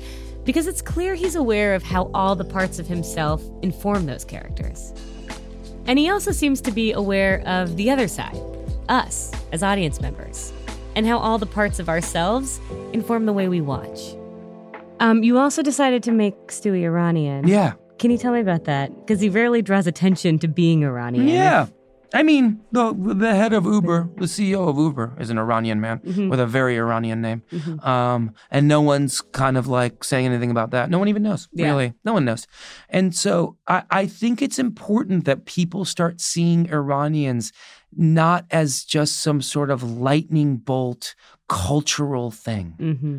because 0.45 0.67
it's 0.67 0.83
clear 0.83 1.15
he's 1.15 1.35
aware 1.37 1.75
of 1.75 1.83
how 1.83 2.11
all 2.15 2.35
the 2.35 2.45
parts 2.45 2.79
of 2.79 2.87
himself 2.87 3.43
inform 3.63 4.07
those 4.07 4.25
characters. 4.25 4.93
And 5.87 5.99
he 5.99 6.11
also 6.11 6.33
seems 6.33 6.61
to 6.63 6.71
be 6.73 6.93
aware 6.93 7.43
of 7.47 7.77
the 7.77 7.91
other 7.91 8.09
side, 8.09 8.39
us 8.89 9.33
as 9.53 9.63
audience 9.63 10.01
members, 10.01 10.53
and 10.97 11.07
how 11.07 11.19
all 11.19 11.39
the 11.39 11.47
parts 11.47 11.79
of 11.79 11.89
ourselves 11.89 12.61
inform 12.93 13.27
the 13.27 13.33
way 13.33 13.49
we 13.49 13.61
watch. 13.61 14.15
Um, 15.01 15.23
you 15.23 15.39
also 15.39 15.63
decided 15.63 16.03
to 16.05 16.13
make 16.13 16.35
Stewy 16.49 16.83
Iranian. 16.83 17.49
Yeah, 17.49 17.73
Can 17.99 18.11
you 18.11 18.19
tell 18.19 18.33
me 18.33 18.41
about 18.41 18.65
that? 18.65 18.95
Because 19.01 19.21
he 19.21 19.29
rarely 19.31 19.63
draws 19.63 19.87
attention 19.87 20.39
to 20.41 20.49
being 20.49 20.85
Iranian. 20.85 21.29
Yeah. 21.29 21.67
I 22.13 22.23
mean, 22.25 22.61
the 22.73 22.93
the 22.93 23.35
head 23.35 23.53
of 23.53 23.65
Uber, 23.65 24.11
the 24.17 24.25
CEO 24.27 24.69
of 24.69 24.77
Uber, 24.77 25.17
is 25.21 25.31
an 25.31 25.39
Iranian 25.39 25.81
man 25.81 26.01
with 26.31 26.41
a 26.41 26.47
very 26.47 26.77
Iranian 26.77 27.21
name, 27.21 27.43
um, 27.83 28.33
and 28.51 28.67
no 28.67 28.81
one's 28.81 29.21
kind 29.21 29.57
of 29.57 29.67
like 29.69 30.03
saying 30.03 30.27
anything 30.27 30.51
about 30.51 30.71
that. 30.73 30.91
No 30.91 30.99
one 30.99 31.09
even 31.09 31.23
knows, 31.23 31.49
Yeah. 31.53 31.67
really. 31.71 31.95
No 32.05 32.13
one 32.13 32.25
knows, 32.25 32.47
and 32.89 33.15
so 33.15 33.57
I, 33.69 33.83
I 33.91 34.07
think 34.07 34.43
it's 34.43 34.59
important 34.59 35.25
that 35.27 35.45
people 35.45 35.85
start 35.85 36.21
seeing 36.21 36.69
Iranians 36.71 37.53
not 37.97 38.45
as 38.51 38.85
just 38.85 39.21
some 39.21 39.41
sort 39.43 39.71
of 39.71 39.83
lightning 39.83 40.57
bolt 40.57 41.15
cultural 41.49 42.31
thing. 42.31 42.75
hmm 42.79 43.19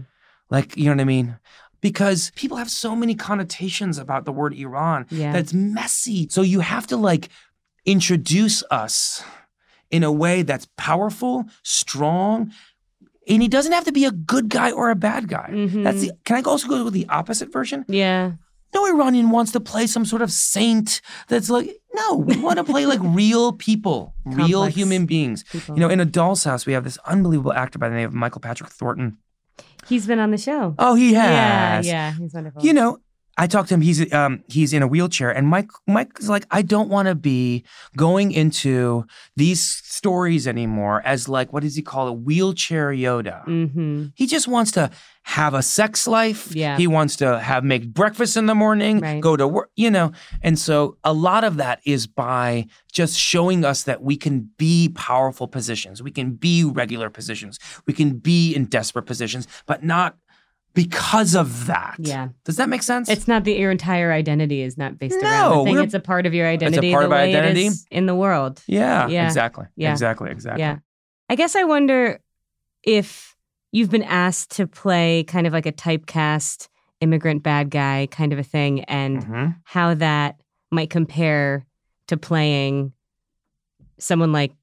Like, 0.50 0.76
you 0.76 0.86
know 0.86 0.92
what 0.92 1.02
I 1.02 1.06
mean? 1.06 1.38
Because 1.82 2.32
people 2.36 2.58
have 2.58 2.70
so 2.70 2.96
many 2.96 3.16
connotations 3.16 3.98
about 3.98 4.26
the 4.26 4.32
word 4.32 4.54
Iran 4.54 5.06
Yeah. 5.10 5.32
that's 5.34 5.54
messy. 5.54 6.28
So 6.30 6.42
you 6.42 6.60
have 6.60 6.88
to 6.88 6.98
like 6.98 7.30
introduce 7.86 8.64
us 8.72 9.24
in 9.90 10.04
a 10.04 10.12
way 10.12 10.42
that's 10.42 10.68
powerful, 10.78 11.46
strong. 11.64 12.52
And 13.28 13.42
he 13.42 13.48
doesn't 13.48 13.72
have 13.72 13.86
to 13.86 13.92
be 13.92 14.06
a 14.06 14.12
good 14.12 14.50
guy 14.50 14.72
or 14.72 14.90
a 14.90 14.96
bad 14.96 15.28
guy. 15.28 15.50
Mhm. 15.52 15.84
That's 15.84 16.02
the, 16.02 16.12
can 16.26 16.38
I 16.38 16.42
also 16.42 16.68
go 16.68 16.84
with 16.86 16.94
the 16.94 17.08
opposite 17.10 17.52
version? 17.52 17.86
Yeah. 17.88 18.34
no 18.74 18.86
Iranian 18.88 19.32
wants 19.32 19.52
to 19.52 19.60
play 19.60 19.86
some 19.86 20.06
sort 20.06 20.22
of 20.22 20.32
saint 20.32 21.02
that's 21.28 21.50
like, 21.50 21.76
no, 21.94 22.16
we 22.16 22.38
want 22.38 22.56
to 22.58 22.64
play 22.64 22.86
like 22.86 23.00
real 23.04 23.52
people, 23.52 24.16
real 24.24 24.64
human 24.64 25.06
beings. 25.06 25.44
people. 25.52 25.76
You 25.76 25.82
know, 25.82 25.90
in 25.90 26.00
a 26.00 26.06
doll's 26.06 26.46
house, 26.46 26.66
we 26.66 26.72
have 26.72 26.86
this 26.86 26.98
unbelievable 27.06 27.52
actor 27.52 27.78
by 27.80 27.90
the 27.90 27.96
name 27.96 28.08
of 28.08 28.14
Michael 28.14 28.40
Patrick 28.40 28.70
Thornton. 28.70 29.18
He's 29.90 30.08
been 30.08 30.20
on 30.20 30.32
the 30.32 30.38
show. 30.38 30.74
Oh, 30.80 30.96
he 30.96 31.14
has. 31.16 31.86
yeah, 31.86 31.92
yeah, 31.92 32.14
he's 32.14 32.34
wonderful. 32.34 32.64
You 32.64 32.72
know, 32.74 33.00
I 33.42 33.48
talked 33.48 33.70
to 33.70 33.74
him. 33.74 33.82
He's 33.82 34.14
um 34.14 34.44
he's 34.48 34.72
in 34.72 34.84
a 34.84 34.88
wheelchair, 34.88 35.32
and 35.32 35.48
Mike 35.48 35.72
Mike 35.88 36.12
is 36.20 36.30
like, 36.30 36.46
I 36.52 36.62
don't 36.62 36.90
want 36.90 37.08
to 37.08 37.16
be 37.16 37.66
going 37.98 38.32
into 38.32 39.06
these 39.36 39.62
stories 39.64 40.48
anymore 40.48 41.02
as 41.06 41.28
like 41.28 41.52
what 41.52 41.64
does 41.64 41.76
he 41.76 41.82
call 41.82 42.08
it, 42.10 42.20
wheelchair 42.20 42.92
Yoda. 42.92 43.44
mm-hmm. 43.46 44.06
He 44.16 44.28
just 44.28 44.48
wants 44.48 44.72
to 44.74 44.92
have 45.24 45.54
a 45.56 45.64
sex 45.64 46.08
life. 46.08 46.54
Yeah. 46.56 46.78
He 46.78 46.86
wants 46.88 47.16
to 47.18 47.40
have 47.40 47.64
make 47.64 47.92
breakfast 47.94 48.38
in 48.38 48.46
the 48.46 48.56
morning, 48.56 49.00
Right. 49.00 49.22
go 49.22 49.36
to 49.36 49.48
work, 49.48 49.70
you 49.76 49.90
know. 49.90 50.12
And 50.44 50.58
so 50.60 50.98
a 51.04 51.14
lot 51.14 51.44
of 51.44 51.58
that 51.58 51.80
is 51.86 52.06
by 52.08 52.68
just 52.92 53.18
showing 53.18 53.66
us 53.66 53.84
that 53.84 54.04
we 54.04 54.18
can 54.18 54.50
be 54.58 54.90
powerful 54.90 55.48
positions. 55.48 56.02
We 56.04 56.12
can 56.12 56.34
be 56.34 56.64
regular 56.64 57.10
positions. 57.10 57.58
We 57.88 57.94
can 57.94 58.20
be 58.20 58.54
in 58.54 58.66
desperate 58.66 59.06
positions, 59.08 59.48
but 59.66 59.84
not 59.84 60.16
because 60.74 61.36
of 61.36 61.66
that. 61.68 61.96
Yeah. 62.00 62.30
Does 62.46 62.56
that 62.58 62.70
make 62.70 62.84
sense? 62.84 63.10
It's 63.10 63.28
not 63.28 63.44
that 63.44 63.58
your 63.58 63.72
entire 63.72 64.12
identity 64.12 64.62
is 64.62 64.78
not 64.78 64.98
based 64.98 65.16
around 65.22 65.50
No, 65.52 65.64
the 65.66 65.72
thing. 65.72 65.84
It's 65.84 65.94
a 65.94 66.00
part 66.00 66.26
of 66.26 66.34
your 66.34 66.48
identity. 66.48 66.88
It's 66.88 66.94
a 66.94 66.96
part 66.96 67.06
of 67.06 67.12
identity. 67.12 67.70
in 67.90 68.06
the 68.06 68.16
world. 68.16 68.62
yeah, 68.68 69.08
Yeah. 69.08 69.26
exactly. 69.26 69.66
Yeah. 69.76 69.92
Exactly. 69.92 70.32
Exactly. 70.32 70.62
Yeah. 70.62 70.78
I 71.30 71.36
guess 71.36 71.56
I 71.56 71.64
wonder 71.66 72.20
if 72.84 73.36
you've 73.72 73.90
been 73.90 74.04
asked 74.04 74.52
to 74.52 74.68
play 74.68 75.24
kind 75.26 75.46
of 75.48 75.54
like 75.54 75.66
a 75.66 75.72
typecast 75.72 76.68
immigrant 77.00 77.42
bad 77.44 77.70
guy 77.70 78.08
kind 78.12 78.32
of 78.34 78.40
a 78.40 78.44
thing 78.44 78.84
and 78.86 79.24
Mhm. 79.26 79.56
how 79.64 79.94
that 79.96 80.40
might 80.72 80.90
compare 80.90 81.66
to 82.08 82.18
playing 82.18 82.94
someone 83.98 84.32
like 84.32 84.54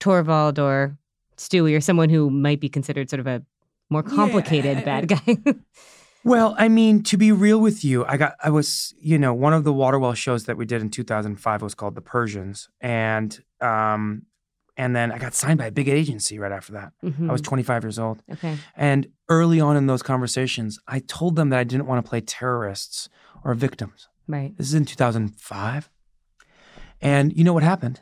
Torvald 0.00 0.58
or 0.58 0.96
Stewy 1.36 1.76
or 1.76 1.80
someone 1.80 2.10
who 2.10 2.30
might 2.30 2.60
be 2.60 2.68
considered 2.68 3.08
sort 3.10 3.20
of 3.20 3.26
a 3.26 3.42
more 3.90 4.02
complicated 4.02 4.78
Yeah. 4.78 4.84
bad 4.84 5.08
guy. 5.08 5.36
Well, 6.26 6.54
I 6.58 6.68
mean, 6.70 7.02
to 7.02 7.18
be 7.18 7.32
real 7.32 7.60
with 7.60 7.84
you, 7.84 8.06
I 8.06 8.16
got 8.16 8.34
I 8.42 8.48
was, 8.48 8.94
you 8.98 9.18
know, 9.18 9.34
one 9.34 9.52
of 9.52 9.64
the 9.64 9.74
Waterwell 9.74 10.14
shows 10.14 10.44
that 10.46 10.56
we 10.56 10.64
did 10.64 10.80
in 10.80 10.88
2005 10.88 11.60
was 11.60 11.74
called 11.74 11.94
The 11.94 12.00
Persians, 12.00 12.70
and 12.80 13.38
um, 13.60 14.22
and 14.78 14.96
then 14.96 15.12
I 15.12 15.18
got 15.18 15.34
signed 15.34 15.58
by 15.58 15.66
a 15.66 15.70
big 15.70 15.86
agency 15.86 16.38
right 16.38 16.50
after 16.50 16.72
that. 16.72 16.92
Mhm. 17.04 17.28
I 17.28 17.32
was 17.32 17.42
25 17.42 17.84
years 17.84 17.98
old, 17.98 18.22
okay. 18.32 18.56
and 18.74 19.06
early 19.28 19.60
on 19.60 19.76
in 19.76 19.86
those 19.86 20.02
conversations, 20.02 20.78
I 20.88 21.00
told 21.00 21.36
them 21.36 21.50
that 21.50 21.58
I 21.58 21.64
didn't 21.64 21.84
want 21.86 22.02
to 22.02 22.08
play 22.08 22.22
terrorists 22.22 23.10
or 23.44 23.52
victims. 23.52 24.08
Right. 24.26 24.56
This 24.56 24.68
is 24.68 24.74
in 24.74 24.86
2005, 24.86 25.90
and 27.02 27.36
you 27.36 27.44
know 27.44 27.52
what 27.52 27.62
happened? 27.62 28.00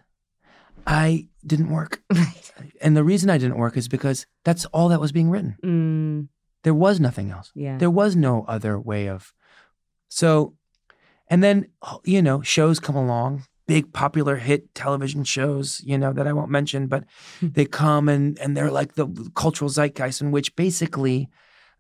I 0.87 1.29
didn't 1.47 1.71
work, 1.71 2.03
and 2.81 2.97
the 2.97 3.05
reason 3.05 3.31
I 3.31 3.39
didn't 3.39 3.59
work 3.59 3.77
is 3.77 3.89
because 3.89 4.27
that's 4.45 4.65
all 4.67 4.89
that 4.89 5.01
was 5.01 5.13
being 5.13 5.31
written. 5.31 5.57
Mm, 5.65 6.29
There 6.63 6.75
was 6.75 7.01
nothing 7.01 7.31
else. 7.31 7.51
yeah. 7.55 7.79
There 7.79 7.91
was 7.91 8.15
no 8.17 8.45
other 8.49 8.79
way 8.79 9.09
of. 9.09 9.33
So, 10.09 10.55
and 11.29 11.43
then, 11.43 11.67
you 12.05 12.21
know, 12.23 12.43
shows 12.43 12.79
come 12.81 12.97
along, 12.97 13.45
big 13.67 13.93
popular 13.93 14.37
hit 14.37 14.75
television 14.75 15.25
shows, 15.25 15.81
you 15.85 15.97
know, 15.99 16.13
that 16.13 16.27
I 16.27 16.33
won't 16.33 16.51
mention, 16.51 16.87
but 16.87 17.05
they 17.41 17.65
come 17.65 18.09
and, 18.09 18.39
and 18.39 18.57
they're 18.57 18.71
like 18.71 18.95
the 18.95 19.07
cultural 19.35 19.69
zeitgeist 19.71 20.21
in 20.21 20.31
which 20.31 20.55
basically 20.57 21.29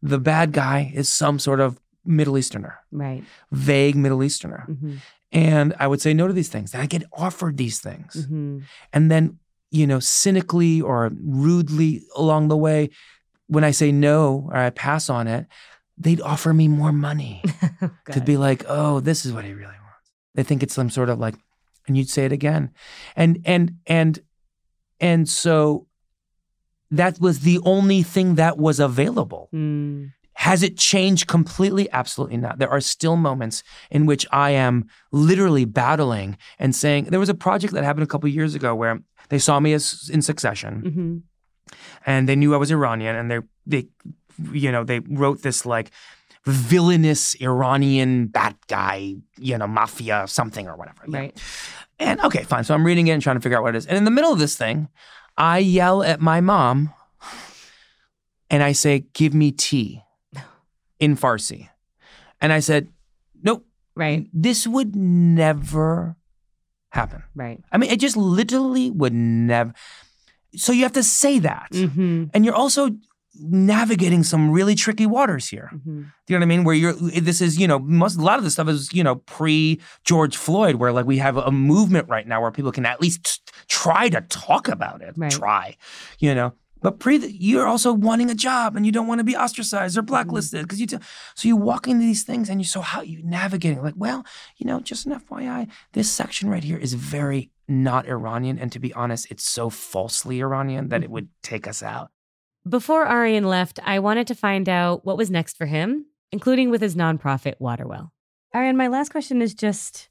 the 0.00 0.18
bad 0.18 0.52
guy 0.52 0.90
is 0.94 1.08
some 1.08 1.38
sort 1.38 1.60
of 1.60 1.78
Middle 2.04 2.36
Easterner, 2.38 2.78
right. 2.90 3.22
vague 3.52 3.94
Middle 3.94 4.24
Easterner. 4.24 4.64
hmm 4.66 4.96
And 5.32 5.74
I 5.78 5.86
would 5.86 6.00
say 6.00 6.12
no 6.12 6.26
to 6.26 6.32
these 6.32 6.48
things. 6.48 6.74
And 6.74 6.82
I 6.82 6.86
get 6.86 7.04
offered 7.12 7.56
these 7.56 7.80
things. 7.80 8.26
hmm 8.26 8.60
And 8.92 9.10
then, 9.10 9.38
you 9.70 9.86
know, 9.86 9.98
cynically 9.98 10.80
or 10.80 11.10
rudely 11.24 12.02
along 12.16 12.48
the 12.48 12.56
way, 12.56 12.90
when 13.46 13.64
I 13.64 13.70
say 13.70 13.92
no 13.92 14.48
or 14.50 14.56
I 14.56 14.70
pass 14.70 15.08
on 15.10 15.26
it, 15.26 15.46
they'd 15.98 16.20
offer 16.20 16.52
me 16.52 16.68
more 16.68 16.92
money 16.92 17.42
to 18.12 18.20
be 18.20 18.36
like, 18.36 18.64
oh, 18.68 19.00
this 19.00 19.24
is 19.24 19.32
what 19.32 19.44
he 19.44 19.52
really 19.52 19.66
wants. 19.66 20.10
They 20.34 20.42
think 20.42 20.62
it's 20.62 20.74
some 20.74 20.90
sort 20.90 21.08
of 21.08 21.18
like, 21.18 21.34
and 21.86 21.96
you'd 21.96 22.08
say 22.08 22.24
it 22.24 22.32
again. 22.32 22.70
And 23.16 23.40
and 23.44 23.76
and 23.86 24.20
and 25.00 25.28
so 25.28 25.86
that 26.90 27.20
was 27.20 27.40
the 27.40 27.58
only 27.64 28.02
thing 28.02 28.36
that 28.36 28.58
was 28.58 28.78
available. 28.78 29.48
Mm, 29.52 30.12
Has 30.34 30.62
it 30.62 30.78
changed 30.78 31.26
completely? 31.26 31.90
Absolutely 31.92 32.38
not. 32.38 32.58
There 32.58 32.70
are 32.70 32.80
still 32.80 33.16
moments 33.16 33.62
in 33.90 34.06
which 34.06 34.26
I 34.32 34.50
am 34.50 34.86
literally 35.10 35.64
battling 35.64 36.36
and 36.58 36.74
saying 36.74 37.04
there 37.04 37.20
was 37.20 37.28
a 37.28 37.34
project 37.34 37.74
that 37.74 37.84
happened 37.84 38.04
a 38.04 38.06
couple 38.06 38.28
years 38.28 38.54
ago 38.54 38.74
where 38.74 39.00
they 39.28 39.38
saw 39.38 39.60
me 39.60 39.72
as 39.72 40.10
in 40.12 40.22
succession 40.22 40.80
hmm 40.80 41.18
and 42.04 42.28
they 42.28 42.36
knew 42.36 42.54
I 42.54 42.58
was 42.58 42.70
Iranian 42.70 43.16
and 43.16 43.30
they 43.30 43.38
they 43.66 43.86
you 44.52 44.70
know 44.72 44.84
they 44.84 44.98
wrote 45.00 45.42
this 45.42 45.64
like 45.64 45.90
villainous 46.44 47.34
Iranian 47.40 48.26
bad 48.26 48.56
guy, 48.66 49.14
you 49.38 49.56
know, 49.56 49.66
mafia 49.66 50.26
something 50.26 50.68
or 50.68 50.76
whatever. 50.76 51.04
yeah. 51.08 51.18
Right. 51.18 51.42
And 51.98 52.20
okay, 52.22 52.42
fine. 52.42 52.64
So 52.64 52.74
I'm 52.74 52.84
reading 52.84 53.06
it 53.06 53.12
and 53.12 53.22
trying 53.22 53.36
to 53.36 53.40
figure 53.40 53.56
out 53.56 53.62
what 53.62 53.74
it 53.74 53.78
is. 53.78 53.86
And 53.86 53.96
in 53.96 54.04
the 54.04 54.10
middle 54.10 54.32
of 54.32 54.38
this 54.38 54.56
thing, 54.56 54.88
I 55.36 55.58
yell 55.58 56.02
at 56.02 56.20
my 56.20 56.40
mom 56.40 56.92
and 58.50 58.62
I 58.62 58.72
say, 58.72 59.04
"Give 59.12 59.32
me 59.34 59.52
tea." 59.52 60.02
In 61.02 61.16
Farsi. 61.16 61.68
And 62.40 62.52
I 62.52 62.60
said, 62.60 62.88
"Nope, 63.42 63.66
Right. 63.96 64.28
this 64.32 64.66
would 64.66 64.94
never 64.96 66.16
happen." 66.90 67.22
Right. 67.34 67.60
I 67.72 67.78
mean, 67.78 67.90
it 67.90 68.00
just 68.00 68.16
literally 68.16 68.90
would 68.90 69.12
never. 69.14 69.72
So 70.54 70.72
you 70.72 70.82
have 70.84 70.92
to 70.92 71.02
say 71.02 71.38
that. 71.40 71.68
hmm 71.74 72.24
And 72.34 72.44
you're 72.44 72.54
also 72.54 72.90
navigating 73.34 74.22
some 74.22 74.50
really 74.50 74.74
tricky 74.74 75.06
waters 75.06 75.48
here. 75.48 75.68
hmm 75.72 76.02
Do 76.26 76.28
you 76.28 76.36
know 76.36 76.38
what 76.38 76.42
I 76.42 76.46
mean? 76.56 76.64
Where 76.64 76.74
you're, 76.74 76.92
this 76.92 77.40
is, 77.40 77.58
you 77.58 77.66
know, 77.66 77.78
most, 77.78 78.18
a 78.18 78.22
lot 78.22 78.36
of 78.38 78.44
this 78.44 78.52
stuff 78.52 78.68
is, 78.68 78.92
you 78.92 79.02
know, 79.02 79.16
pre 79.16 79.80
George 80.04 80.36
Floyd, 80.36 80.74
where 80.76 80.92
like 80.92 81.06
we 81.06 81.18
have 81.18 81.36
a 81.38 81.50
movement 81.50 82.08
right 82.08 82.26
now 82.28 82.42
where 82.42 82.50
people 82.50 82.72
can 82.72 82.84
at 82.86 83.00
least 83.00 83.24
t- 83.24 83.52
try 83.68 84.08
to 84.10 84.20
talk 84.28 84.68
about 84.68 85.00
it. 85.02 85.14
Right. 85.16 85.30
Try, 85.32 85.76
you 86.18 86.34
know. 86.34 86.52
But 86.82 86.98
pre, 86.98 87.16
you're 87.18 87.66
also 87.66 87.92
wanting 87.92 88.28
a 88.30 88.34
job 88.34 88.76
and 88.76 88.84
you 88.84 88.92
don't 88.92 89.06
want 89.06 89.20
to 89.20 89.24
be 89.24 89.36
ostracized 89.36 89.96
or 89.96 90.02
blacklisted 90.02 90.62
because 90.62 90.80
you. 90.80 90.86
T- 90.86 90.98
so 91.34 91.48
you 91.48 91.56
walk 91.56 91.86
into 91.88 92.04
these 92.04 92.24
things 92.24 92.48
and 92.50 92.60
you 92.60 92.64
so 92.64 92.80
how 92.80 93.02
you 93.02 93.22
navigating 93.22 93.82
like 93.82 93.94
well 93.96 94.24
you 94.56 94.66
know 94.66 94.80
just 94.80 95.06
an 95.06 95.18
FYI 95.18 95.68
this 95.92 96.10
section 96.10 96.48
right 96.50 96.64
here 96.64 96.76
is 96.76 96.94
very 96.94 97.50
not 97.68 98.06
Iranian 98.08 98.58
and 98.58 98.72
to 98.72 98.78
be 98.80 98.92
honest 98.94 99.30
it's 99.30 99.44
so 99.48 99.70
falsely 99.70 100.40
Iranian 100.40 100.88
that 100.88 101.02
it 101.02 101.10
would 101.10 101.28
take 101.42 101.66
us 101.68 101.82
out. 101.82 102.10
Before 102.68 103.06
Arian 103.06 103.44
left, 103.44 103.80
I 103.84 103.98
wanted 103.98 104.26
to 104.28 104.34
find 104.34 104.68
out 104.68 105.04
what 105.04 105.16
was 105.16 105.30
next 105.30 105.56
for 105.56 105.66
him, 105.66 106.06
including 106.30 106.70
with 106.70 106.80
his 106.80 106.94
nonprofit, 106.94 107.54
Waterwell. 107.58 108.12
Arian, 108.54 108.76
my 108.76 108.86
last 108.88 109.10
question 109.10 109.42
is 109.42 109.54
just 109.54 110.08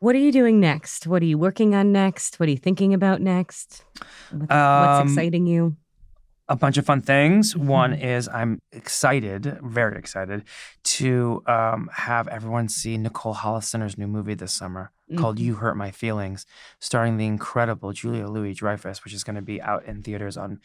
what 0.00 0.14
are 0.14 0.18
you 0.18 0.32
doing 0.32 0.60
next? 0.60 1.06
What 1.06 1.22
are 1.22 1.26
you 1.26 1.38
working 1.38 1.74
on 1.74 1.92
next? 1.92 2.38
What 2.38 2.48
are 2.48 2.52
you 2.52 2.58
thinking 2.58 2.92
about 2.92 3.22
next? 3.22 3.84
What's 4.30 4.52
Um, 4.52 5.08
exciting 5.08 5.46
you? 5.46 5.76
A 6.46 6.56
bunch 6.56 6.76
of 6.76 6.84
fun 6.84 7.00
things. 7.00 7.56
One 7.56 7.92
Mm-hmm. 7.92 8.04
is 8.04 8.28
I'm 8.28 8.60
excited, 8.70 9.58
very 9.62 9.96
excited, 9.98 10.44
to 10.98 11.42
um, 11.46 11.88
have 11.94 12.28
everyone 12.28 12.68
see 12.68 12.98
Nicole 12.98 13.34
Holofcener's 13.34 13.96
new 13.96 14.06
movie 14.06 14.34
this 14.34 14.52
summer 14.52 14.90
called 15.16 15.36
Mm-hmm. 15.36 15.44
"You 15.46 15.54
Hurt 15.56 15.76
My 15.76 15.90
Feelings," 15.90 16.44
starring 16.80 17.16
the 17.16 17.24
incredible 17.26 17.92
Julia 17.92 18.26
Louis 18.28 18.52
Dreyfus, 18.54 19.04
which 19.04 19.14
is 19.14 19.24
going 19.24 19.36
to 19.36 19.42
be 19.42 19.60
out 19.62 19.84
in 19.86 20.02
theaters 20.02 20.36
on 20.36 20.60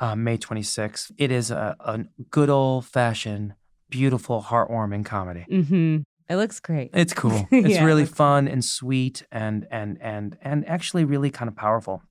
uh, 0.00 0.16
May 0.16 0.36
26th. 0.36 1.12
It 1.16 1.30
is 1.30 1.50
a, 1.52 1.76
a 1.78 2.00
good 2.30 2.50
old 2.50 2.86
fashioned, 2.86 3.54
beautiful, 3.88 4.42
heartwarming 4.42 5.04
comedy. 5.04 5.44
hmm 5.48 5.98
It 6.28 6.36
looks 6.36 6.58
great. 6.60 6.90
It's 6.92 7.12
cool. 7.12 7.46
It's 7.52 7.76
Yeah, 7.76 7.84
really 7.84 8.02
looks 8.02 8.16
fun 8.16 8.48
and 8.48 8.64
sweet 8.64 9.24
and 9.30 9.66
and 9.70 9.96
and 10.00 10.36
and 10.42 10.66
actually 10.68 11.04
really 11.04 11.30
kind 11.30 11.48
of 11.48 11.54
powerful. 11.54 12.02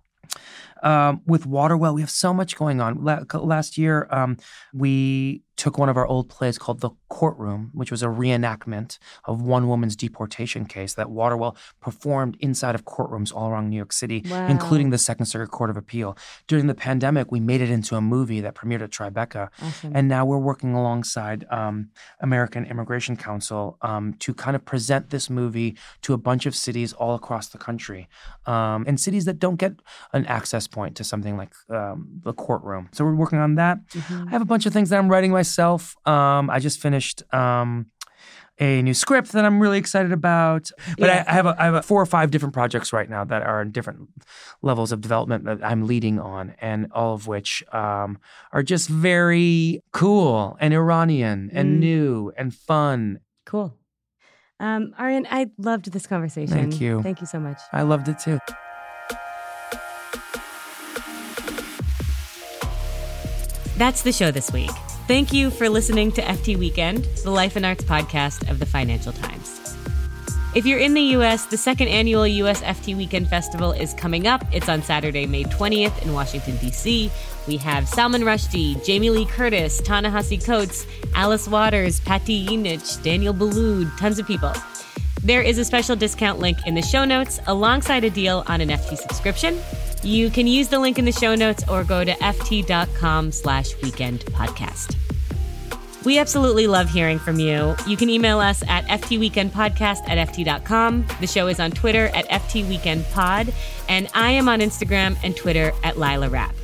Um, 0.82 1.22
with 1.26 1.46
Waterwell, 1.46 1.94
we 1.94 2.02
have 2.02 2.10
so 2.10 2.34
much 2.34 2.56
going 2.56 2.82
on. 2.82 3.04
La- 3.04 3.24
last 3.34 3.78
year, 3.78 4.08
um, 4.12 4.38
we 4.74 5.44
took 5.58 5.78
one 5.78 5.89
of 5.89 5.98
our 5.98 6.08
old 6.08 6.30
plays 6.30 6.58
called 6.58 6.80
The 6.80 6.92
Courtroom, 7.10 7.72
which 7.74 7.91
was 7.91 8.04
a 8.04 8.08
reenactment 8.08 9.00
of 9.26 9.41
one 9.41 9.67
woman's 9.67 9.95
deportation 9.95 10.65
case 10.65 10.93
that 10.93 11.08
Waterwell 11.10 11.56
performed 11.82 12.38
inside 12.39 12.76
of 12.76 12.86
courtrooms 12.86 13.34
all 13.36 13.50
around 13.50 13.69
New 13.69 13.76
York 13.78 13.91
City, 13.91 14.24
Wow. 14.30 14.48
including 14.48 14.91
the 14.91 14.98
Second 14.98 15.26
Circuit 15.26 15.50
Court 15.52 15.69
of 15.72 15.78
Appeal. 15.78 16.15
During 16.48 16.67
the 16.67 16.76
pandemic, 16.76 17.32
we 17.32 17.39
made 17.39 17.62
it 17.62 17.69
into 17.69 17.95
a 17.95 18.02
movie 18.02 18.41
that 18.41 18.54
premiered 18.56 18.82
at 18.82 18.91
Tribeca. 18.91 19.50
Awesome. 19.62 19.91
And 19.95 20.08
now 20.08 20.24
we're 20.26 20.38
working 20.38 20.74
alongside 20.76 21.45
um, 21.50 21.89
American 22.22 22.65
Immigration 22.65 23.17
Council 23.17 23.78
um, 23.82 24.13
to 24.19 24.34
kind 24.34 24.56
of 24.56 24.63
present 24.63 25.10
this 25.10 25.30
movie 25.30 25.76
to 26.04 26.13
a 26.13 26.17
bunch 26.17 26.45
of 26.45 26.56
cities 26.56 26.93
all 26.93 27.15
across 27.15 27.48
the 27.50 27.58
country, 27.58 28.08
um, 28.45 28.86
and 28.88 29.00
cities 29.00 29.26
that 29.26 29.39
don't 29.39 29.56
get 29.56 29.74
an 30.13 30.26
access 30.28 30.67
point 30.67 30.95
to 30.98 31.04
something 31.04 31.36
like 31.38 31.54
um, 31.72 32.08
the 32.24 32.34
courtroom. 32.34 32.88
So 32.91 33.04
we're 33.04 33.15
working 33.15 33.39
on 33.39 33.56
that. 33.56 33.80
Mhm. 33.89 34.28
I 34.28 34.30
have 34.32 34.41
a 34.41 34.45
bunch 34.45 34.65
of 34.67 34.74
things 34.74 34.89
that 34.89 35.00
I'm 35.00 35.10
writing 35.10 35.32
myself. 35.32 35.95
Um, 36.08 36.50
I 36.52 36.60
just 36.60 36.80
finished 36.80 36.99
um, 37.34 37.88
a 38.62 38.82
new 38.82 38.94
script 38.94 39.32
that 39.32 39.46
I'm 39.46 39.60
really 39.62 39.78
excited 39.78 40.12
about. 40.12 40.70
But 40.98 41.08
Yeah. 41.08 41.24
I, 41.28 41.32
I 41.32 41.34
have 41.34 41.46
a, 41.46 41.56
I 41.58 41.66
have 41.66 41.74
a 41.76 41.82
four 41.82 42.02
or 42.02 42.06
five 42.06 42.30
different 42.30 42.54
projects 42.54 42.92
right 42.92 43.10
now 43.10 43.24
that 43.24 43.42
are 43.42 43.62
in 43.62 43.72
different 43.72 44.10
levels 44.62 44.92
of 44.92 45.00
development 45.02 45.46
that 45.46 45.64
I'm 45.64 45.88
leading 45.88 46.20
on, 46.20 46.56
and 46.60 46.92
all 46.92 47.14
of 47.14 47.26
which 47.28 47.64
um, 47.72 48.18
are 48.52 48.62
just 48.64 48.90
very 48.90 49.82
cool 49.94 50.58
and 50.60 50.74
Iranian 50.74 51.50
and 51.54 51.76
Mm. 51.76 51.80
new 51.80 52.34
and 52.38 52.54
fun. 52.54 53.20
Cool. 53.46 53.74
Um, 54.60 54.94
Arian, 55.00 55.26
I 55.32 55.52
loved 55.58 55.94
this 55.94 56.06
conversation. 56.06 56.54
Thank 56.54 56.82
you. 56.82 57.02
Thank 57.02 57.22
you 57.22 57.28
so 57.28 57.40
much. 57.40 57.60
I 57.72 57.84
loved 57.84 58.10
it 58.10 58.20
too. 58.20 58.40
That's 63.78 64.02
the 64.02 64.12
show 64.12 64.32
this 64.32 64.52
week. 64.52 64.70
Thank 65.10 65.34
you 65.34 65.50
for 65.50 65.69
listening 65.69 66.12
to 66.12 66.22
FT 66.22 66.56
Weekend, 66.56 67.04
the 67.24 67.32
Life 67.32 67.56
and 67.56 67.65
Arts 67.65 67.84
podcast 67.84 68.48
of 68.48 68.60
the 68.60 68.65
Financial 68.67 69.12
Times. 69.12 69.60
If 70.54 70.67
you're 70.67 70.78
in 70.78 70.93
the 70.93 71.02
US, 71.17 71.48
the 71.48 71.58
second 71.58 71.88
annual 71.88 72.28
US 72.28 72.62
FT 72.62 72.95
Weekend 72.95 73.28
Festival 73.28 73.72
is 73.72 73.95
coming 73.95 74.28
up. 74.28 74.45
It's 74.54 74.69
on 74.69 74.84
Saturday, 74.84 75.26
May 75.26 75.45
20th 75.45 76.04
in 76.04 76.13
Washington, 76.13 76.58
D.C. 76.58 77.10
We 77.48 77.58
have 77.58 77.89
Salman 77.89 78.22
Rushdie, 78.22 78.86
Jamie 78.86 79.10
Lee 79.10 79.26
Curtis, 79.26 79.82
Ta-Nehisi 79.82 80.45
Coates, 80.45 80.86
Alice 81.15 81.48
Waters, 81.48 82.00
Patti 82.02 82.45
Jinich, 82.45 83.02
Daniel 83.02 83.34
Boulud, 83.34 83.89
tons 83.98 84.19
of 84.19 84.28
people. 84.28 84.54
There 85.24 85.41
is 85.41 85.58
a 85.58 85.65
special 85.65 85.95
discount 85.95 86.38
link 86.38 86.60
in 86.67 86.76
the 86.76 86.84
show 86.84 87.04
notes 87.04 87.39
alongside 87.48 88.04
a 88.04 88.12
deal 88.12 88.43
on 88.45 88.62
an 88.62 88.69
FT 88.69 88.95
subscription. 88.95 89.58
You 90.04 90.30
can 90.30 90.45
use 90.45 90.67
the 90.67 90.78
link 90.78 91.00
in 91.00 91.06
the 91.06 91.12
show 91.12 91.34
notes 91.34 91.63
or 91.67 91.84
go 91.84 92.04
to 92.04 92.12
ft.com 92.12 93.32
slash 93.32 93.76
weekend 93.82 94.19
podcast. 94.28 94.99
We 96.06 96.18
absolutely 96.18 96.68
love 96.68 96.90
hearing 96.90 97.20
from 97.20 97.40
you. 97.40 97.76
You 97.86 97.98
can 97.98 98.10
email 98.10 98.40
us 98.40 98.64
at 98.70 98.86
ftweekendpodcast 98.86 100.08
at 100.08 100.30
ft.com. 100.30 101.06
The 101.20 101.28
show 101.28 101.48
is 101.48 101.60
on 101.60 101.72
Twitter 101.72 102.06
at 102.14 102.28
ftweekendpod, 102.30 103.54
and 103.90 104.08
I 104.14 104.32
am 104.32 104.48
on 104.48 104.60
Instagram 104.60 105.18
and 105.24 105.36
Twitter 105.36 105.74
at 105.84 105.96
Lilah 105.96 106.32
Rap. 106.32 106.56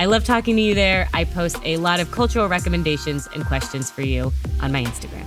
I 0.00 0.06
love 0.06 0.24
talking 0.24 0.56
to 0.56 0.62
you 0.62 0.74
there. 0.74 1.08
I 1.14 1.24
post 1.24 1.58
a 1.64 1.76
lot 1.76 2.00
of 2.00 2.10
cultural 2.10 2.48
recommendations 2.48 3.28
and 3.32 3.44
questions 3.44 3.90
for 3.92 4.02
you 4.02 4.32
on 4.60 4.72
my 4.72 4.82
Instagram. 4.82 5.26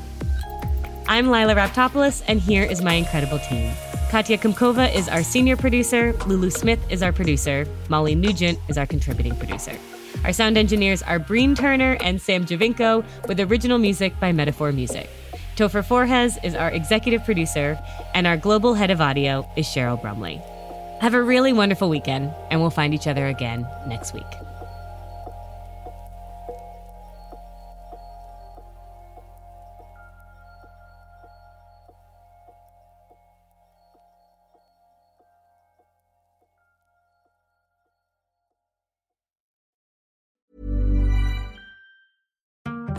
I'm 1.07 1.27
Lilah 1.27 1.55
Raptopoulos, 1.55 2.23
and 2.27 2.41
here 2.41 2.63
is 2.63 2.81
my 2.81 2.93
incredible 2.93 3.39
team. 3.39 3.73
Katya 4.09 4.39
Kumkova 4.39 4.93
is 4.93 5.07
our 5.07 5.23
senior 5.23 5.55
producer, 5.55 6.11
Lulu 6.27 6.49
Smith 6.49 6.79
is 6.91 7.01
our 7.01 7.13
producer, 7.13 7.65
Molly 7.87 8.13
Nugent 8.13 8.59
is 8.67 8.77
our 8.77 8.85
contributing 8.85 9.37
producer. 9.37 9.77
Our 10.23 10.33
sound 10.33 10.55
engineers 10.55 11.01
are 11.01 11.17
Breen 11.17 11.55
Turner 11.55 11.97
and 11.99 12.21
Sam 12.21 12.45
Giovinco, 12.45 13.03
with 13.27 13.39
original 13.39 13.79
music 13.79 14.19
by 14.19 14.31
Metaphor 14.31 14.71
Music. 14.71 15.09
Topher 15.55 15.83
Forhecz 15.83 16.37
is 16.43 16.53
our 16.53 16.69
executive 16.69 17.25
producer, 17.25 17.79
and 18.13 18.27
our 18.27 18.37
global 18.37 18.75
head 18.75 18.91
of 18.91 19.01
audio 19.01 19.49
is 19.57 19.65
Cheryl 19.65 19.99
Brumley. 19.99 20.39
Have 21.01 21.15
a 21.15 21.23
really 21.23 21.53
wonderful 21.53 21.89
weekend, 21.89 22.31
and 22.51 22.61
we'll 22.61 22.69
find 22.69 22.93
each 22.93 23.07
other 23.07 23.25
again 23.25 23.67
next 23.87 24.13
week. 24.13 24.50